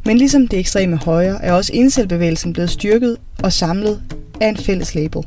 [0.06, 4.02] Men ligesom det ekstreme højre, er også indselbevægelsen blevet styrket og samlet
[4.40, 5.22] af en fælles label.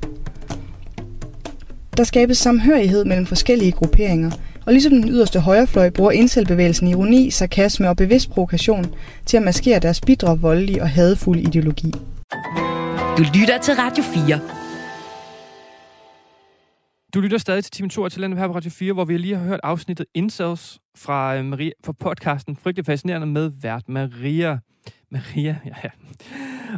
[1.98, 4.32] Der skabes samhørighed mellem forskellige grupperinger,
[4.66, 8.86] og ligesom den yderste højrefløj bruger indselbevægelsen ironi, sarkasme og bevidst provokation
[9.26, 11.94] til at maskere deres bidre, voldelige og hadefulde ideologi.
[13.18, 14.57] Du lytter til Radio 4.
[17.14, 19.36] Du lytter stadig til Team 2 og Talent her på Radio 4, hvor vi lige
[19.36, 24.60] har hørt afsnittet Incels fra, øh, Maria, fra podcasten Frygtelig Fascinerende med vært Maria.
[25.12, 25.90] Maria, ja, ja.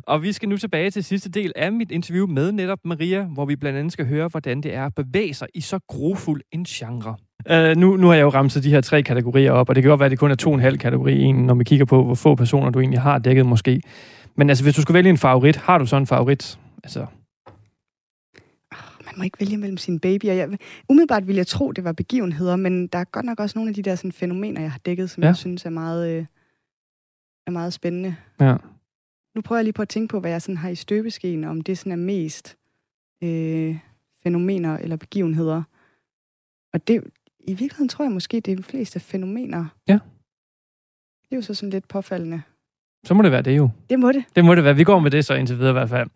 [0.07, 3.45] Og vi skal nu tilbage til sidste del af mit interview med netop Maria, hvor
[3.45, 6.63] vi blandt andet skal høre, hvordan det er at bevæge sig i så grofuld en
[6.63, 7.15] genre.
[7.51, 9.89] Uh, nu, nu har jeg jo ramset de her tre kategorier op, og det kan
[9.89, 11.85] godt være, at det kun er to og en halv kategori en, når vi kigger
[11.85, 13.81] på, hvor få personer du egentlig har dækket måske.
[14.35, 16.59] Men altså, hvis du skulle vælge en favorit, har du så en favorit?
[16.83, 17.05] Altså,
[19.19, 20.33] må ikke vælge mellem sine babyer.
[20.33, 20.57] Jeg,
[20.89, 23.75] umiddelbart ville jeg tro, det var begivenheder, men der er godt nok også nogle af
[23.75, 25.27] de der sådan, fænomener, jeg har dækket, som Ja.
[25.27, 26.25] jeg synes er meget, øh,
[27.47, 28.15] er meget spændende.
[28.39, 28.55] ja.
[29.35, 31.61] Nu prøver jeg lige på at tænke på, hvad jeg sådan har i støbeskeen, om
[31.61, 32.57] det sådan er mest
[33.23, 33.77] øh,
[34.23, 35.63] fænomener eller begivenheder.
[36.73, 37.03] Og det,
[37.39, 39.65] i virkeligheden tror jeg måske, det er de fleste fænomener.
[39.87, 39.93] Ja.
[41.23, 42.41] Det er jo så sådan lidt påfaldende.
[43.05, 43.69] Så må det være det jo.
[43.89, 44.23] Det må det.
[44.35, 44.75] Det må det være.
[44.75, 46.09] Vi går med det så indtil videre i hvert fald.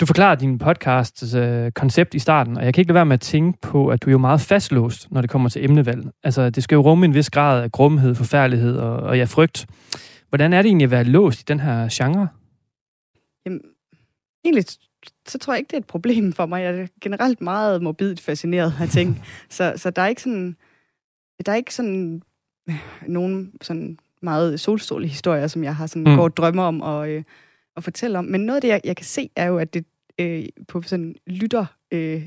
[0.00, 3.14] Du forklarer din podcast øh, koncept i starten, og jeg kan ikke lade være med
[3.14, 6.06] at tænke på, at du er jo meget fastlåst, når det kommer til emnevalg.
[6.22, 9.66] Altså, det skal jo rumme en vis grad af grumhed, forfærdelighed og, og ja, frygt.
[10.28, 12.28] Hvordan er det egentlig at være låst i den her genre?
[13.46, 13.60] Jamen,
[14.44, 14.64] egentlig
[15.28, 16.62] så tror jeg ikke, det er et problem for mig.
[16.62, 19.24] Jeg er generelt meget morbidt fascineret af ting.
[19.50, 20.56] så, så der er ikke sådan...
[21.46, 22.22] Der er ikke sådan
[23.06, 26.16] nogen sådan meget solstrålige historier, som jeg har sådan Mm.
[26.16, 27.22] går og drømmer om at, øh,
[27.76, 28.24] at fortælle om.
[28.24, 29.84] Men noget af det, jeg, jeg kan se, er jo, at det
[30.20, 32.26] øh, på sådan lytter øh,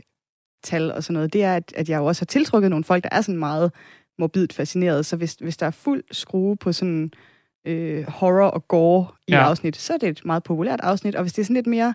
[0.64, 3.04] tal og sådan noget, det er, at, at jeg jo også har tiltrukket nogle folk,
[3.04, 3.72] der er sådan meget
[4.20, 5.06] morbidt fascineret.
[5.06, 7.12] Så hvis, hvis der er fuld skrue på sådan
[7.68, 9.38] øh, horror og gore i Ja.
[9.50, 11.16] afsnit, så er det et meget populært afsnit.
[11.16, 11.94] Og hvis det er sådan lidt mere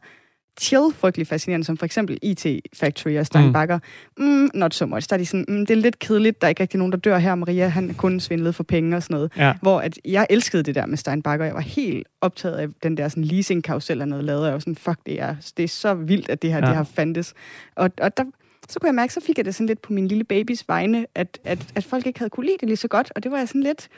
[0.61, 3.53] chill, frygtelig fascinerende, som for eksempel IT Factory og Stein Mm.
[3.53, 3.79] Bakker,
[4.19, 5.09] mm, not so much.
[5.11, 6.99] Der er de sådan, mm, det er lidt kedeligt, der er ikke rigtig nogen, der
[6.99, 7.35] dør her.
[7.35, 9.33] Maria, han kun svindlet for penge og sådan noget.
[9.37, 9.55] Ja.
[9.63, 11.47] Hvor at jeg elskede det der med Stein Bakker.
[11.47, 14.45] Jeg var helt optaget af den der sådan leasing karusel han havde lavet.
[14.45, 16.67] Jeg var sådan, fuck, det er, det er så vildt, at det her ja.
[16.67, 17.35] det har fandtes.
[17.77, 18.25] Og, og der,
[18.69, 21.07] så kunne jeg mærke, så fik jeg det sådan lidt på min lille babys vegne,
[21.15, 23.13] at, at, at folk ikke havde kunne lide det lige så godt.
[23.17, 23.89] Og det var jeg sådan lidt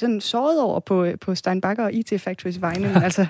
[0.00, 2.88] sådan såret over på, på Stein Bakker og IT Factories vegne.
[2.88, 3.26] Men altså,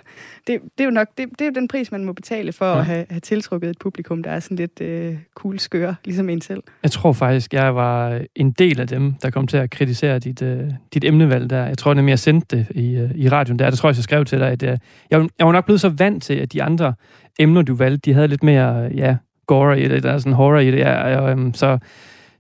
[0.46, 2.64] det, det, er jo nok det, det er jo den pris, man må betale for
[2.66, 2.78] Ja.
[2.78, 6.40] at have, have tiltrukket et publikum, der er sådan lidt øh, cool skøre, ligesom en
[6.40, 6.62] selv.
[6.82, 10.42] Jeg tror faktisk, jeg var en del af dem, der kom til at kritisere dit,
[10.42, 11.66] øh, dit emnevalg der.
[11.66, 13.70] Jeg tror nemlig, jeg sendte det i, øh, i radioen der.
[13.70, 14.78] Det tror jeg, jeg skrev til dig, at øh,
[15.10, 16.94] jeg, var- jeg var nok blevet så vant til, at de andre
[17.38, 20.32] emner, du valgte, de havde lidt mere, øh, ja, gore i det, der er sådan
[20.32, 20.78] horror i det.
[20.78, 21.78] Ja, og, øhm, så,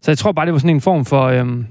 [0.02, 1.66] så jeg tror bare, det var sådan en form for, øhm,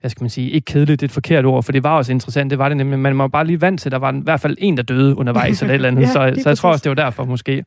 [0.00, 2.12] hvad skal man sige, ikke kedeligt, det er et forkert ord, for det var også
[2.12, 2.98] interessant, det var det nemlig.
[2.98, 5.18] Man var bare lige vant til, at der var i hvert fald en, der døde
[5.18, 7.64] undervejs eller et eller andet, Ja, så, så jeg tror også, det var derfor måske.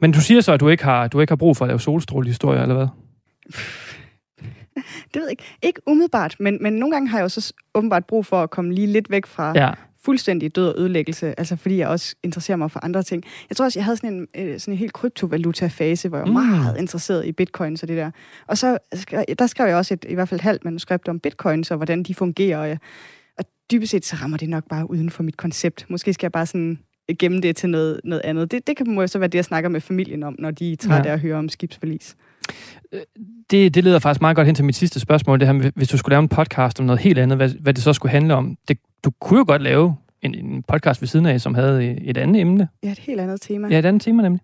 [0.00, 1.80] Men du siger så, at du ikke har, du ikke har brug for at lave
[1.80, 2.86] solstrålehistorier, eller hvad?
[5.14, 5.44] Det ved jeg ikke.
[5.62, 8.74] Ikke umiddelbart, men, men nogle gange har jeg jo så åbenbart brug for at komme
[8.74, 9.70] lige lidt væk fra Ja.
[10.04, 13.22] Fuldstændig død og ødelæggelse, altså fordi jeg også interesserer mig for andre ting.
[13.50, 16.40] Jeg tror også, jeg havde sådan en, øh, sådan en helt kryptovaluta-fase, hvor jeg var
[16.42, 16.48] Mm.
[16.56, 18.10] meget interesseret i bitcoins og det der.
[18.46, 18.78] Og så
[19.38, 22.02] der skrev jeg også et, i hvert fald et halvt manuskript om bitcoins og hvordan
[22.02, 22.58] de fungerer.
[22.58, 22.78] Og, jeg,
[23.38, 25.86] og dybest set, så rammer det nok bare uden for mit koncept.
[25.88, 26.78] Måske skal jeg bare sådan
[27.18, 28.50] gemme det til noget, noget andet.
[28.50, 30.76] Det, det kan må så være det, jeg snakker med familien om, når de er
[30.76, 31.10] trætte Ja.
[31.10, 32.16] af at høre om skibsforlis.
[33.50, 35.88] Det, det leder faktisk meget godt hen til mit sidste spørgsmål, det her med, hvis
[35.88, 38.34] du skulle lave en podcast om noget helt andet, hvad, hvad det så skulle handle
[38.34, 38.56] om.
[38.68, 42.16] Det, du kunne jo godt lave en, en podcast ved siden af, som havde et
[42.16, 42.68] andet emne.
[42.82, 43.68] Ja, et helt andet tema.
[43.68, 44.42] Ja, et andet tema nemlig.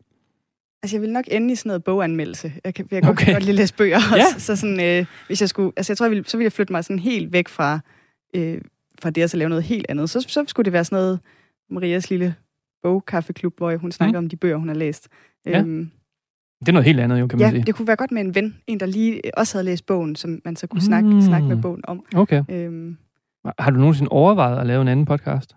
[0.82, 2.52] Altså, jeg vil nok ende i sådan noget boganmeldelse.
[2.64, 3.22] Jeg kan, jeg kan Okay.
[3.24, 3.32] okay.
[3.32, 4.16] godt lide at læse bøger også.
[4.16, 4.38] Ja.
[4.38, 6.72] Så sådan, øh, hvis jeg skulle, altså jeg tror, jeg ville, så ville jeg flytte
[6.72, 7.80] mig sådan helt væk fra,
[8.36, 8.60] øh,
[9.02, 10.10] fra det, og så lave noget helt andet.
[10.10, 11.20] Så, så skulle det være sådan noget
[11.70, 12.34] Marias lille
[12.82, 14.22] bogkaffeklub, hvor hun snakker Mm.
[14.22, 14.24] mm.
[14.24, 15.08] om de bøger, hun har læst.
[15.46, 15.90] Ja, Øhm,
[16.60, 17.62] Det er noget helt andet jo, kan man ja, sige.
[17.66, 20.40] det kunne være godt med en ven, en der lige også havde læst bogen, som
[20.44, 20.80] man så kunne Mm.
[20.86, 22.04] snakke, snakke med bogen om.
[22.14, 22.42] Okay.
[22.48, 22.96] Øhm,
[23.58, 25.56] Har du nogensinde overvejet at lave en anden podcast?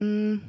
[0.00, 0.40] mm,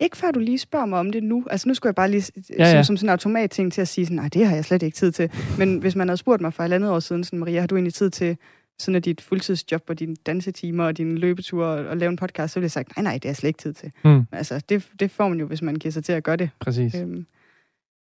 [0.00, 1.46] ikke før du lige spørger mig om det nu.
[1.50, 2.72] Altså nu skulle jeg bare lige Ja, ja.
[2.72, 4.94] Som, som sådan en automatting til at sige sådan, nej, det har jeg slet ikke
[4.94, 5.30] tid til.
[5.58, 7.74] Men hvis man havde spurgt mig for et andet år siden, sådan, Maria, har du
[7.74, 8.36] egentlig tid til
[8.78, 12.52] sådan af dit fuldtidsjob og dine dansetimer og dine løbeture og, og lave en podcast,
[12.52, 13.92] så ville jeg sagt, nej, nej, det har jeg slet ikke tid til.
[14.04, 14.24] Mm.
[14.32, 16.50] Altså, det, det får man jo, hvis man giver sig til at gøre det.
[16.60, 16.94] Præcis.
[16.94, 17.26] Øhm,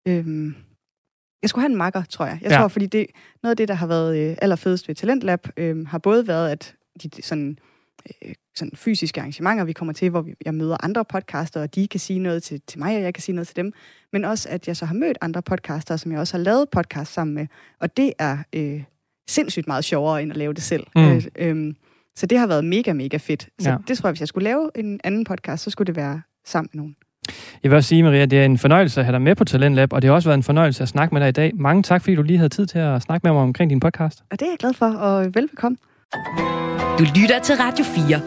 [0.07, 0.55] øhm,
[1.41, 2.39] jeg skulle have en makker, tror jeg.
[2.41, 2.57] Jeg ja.
[2.57, 3.07] tror, fordi det,
[3.43, 6.75] noget af det, der har været øh, allerfedest ved Talentlab, øh, har både været, at
[6.97, 7.57] de sådan,
[8.25, 11.87] øh, sådan fysiske arrangementer, vi kommer til, hvor vi, jeg møder andre podcaster, og de
[11.87, 13.73] kan sige noget til, til mig, og jeg kan sige noget til dem.
[14.13, 17.13] Men også, at jeg så har mødt andre podcaster, som jeg også har lavet podcast
[17.13, 17.47] sammen med.
[17.79, 18.83] Og det er øh,
[19.29, 20.83] sindssygt meget sjovere, end at lave det selv.
[20.95, 21.01] Mm.
[21.01, 21.73] Øh, øh,
[22.15, 23.49] så det har været mega, mega fedt.
[23.59, 23.77] Så Ja.
[23.87, 26.69] det tror jeg, hvis jeg skulle lave en anden podcast, så skulle det være sammen
[26.73, 26.95] med nogen.
[27.63, 29.75] Jeg vil også sige, Maria, det er en fornøjelse at have dig med på Talent
[29.75, 31.51] Lab, og det har også været en fornøjelse at snakke med dig i dag.
[31.55, 34.23] Mange tak, fordi du lige havde tid til at snakke med mig omkring din podcast.
[34.31, 35.77] Og det er jeg glad for, og velbekomme.
[36.99, 38.21] Du lytter til Radio 4.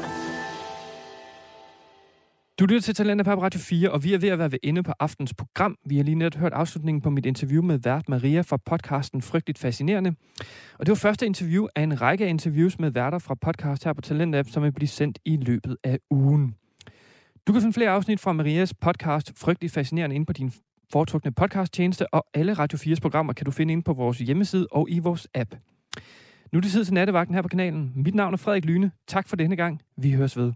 [2.59, 4.83] Du lytter til Talentet på Radio 4, og vi er ved at være ved ende
[4.83, 5.77] på aftens program.
[5.87, 9.59] Vi har lige netop hørt afslutningen på mit interview med vært Maria fra podcasten Frygteligt
[9.59, 10.15] Fascinerende.
[10.79, 13.93] Og det var første interview af en række af interviews med værter fra podcast her
[13.93, 16.55] på Talentlab, som vil blive sendt i løbet af ugen.
[17.47, 20.53] Du kan finde flere afsnit fra Marias podcast Frygteligt Fascinerende inde på din
[20.93, 24.91] foretrukne podcasttjeneste, og alle Radio 4's programmer kan du finde inde på vores hjemmeside og
[24.91, 25.55] i vores app.
[26.53, 27.93] Nu er det tid til nattevagten her på kanalen.
[27.95, 28.91] Mit navn er Frederik Lyne.
[29.07, 29.83] Tak for denne gang.
[29.97, 30.53] Vi høres ved.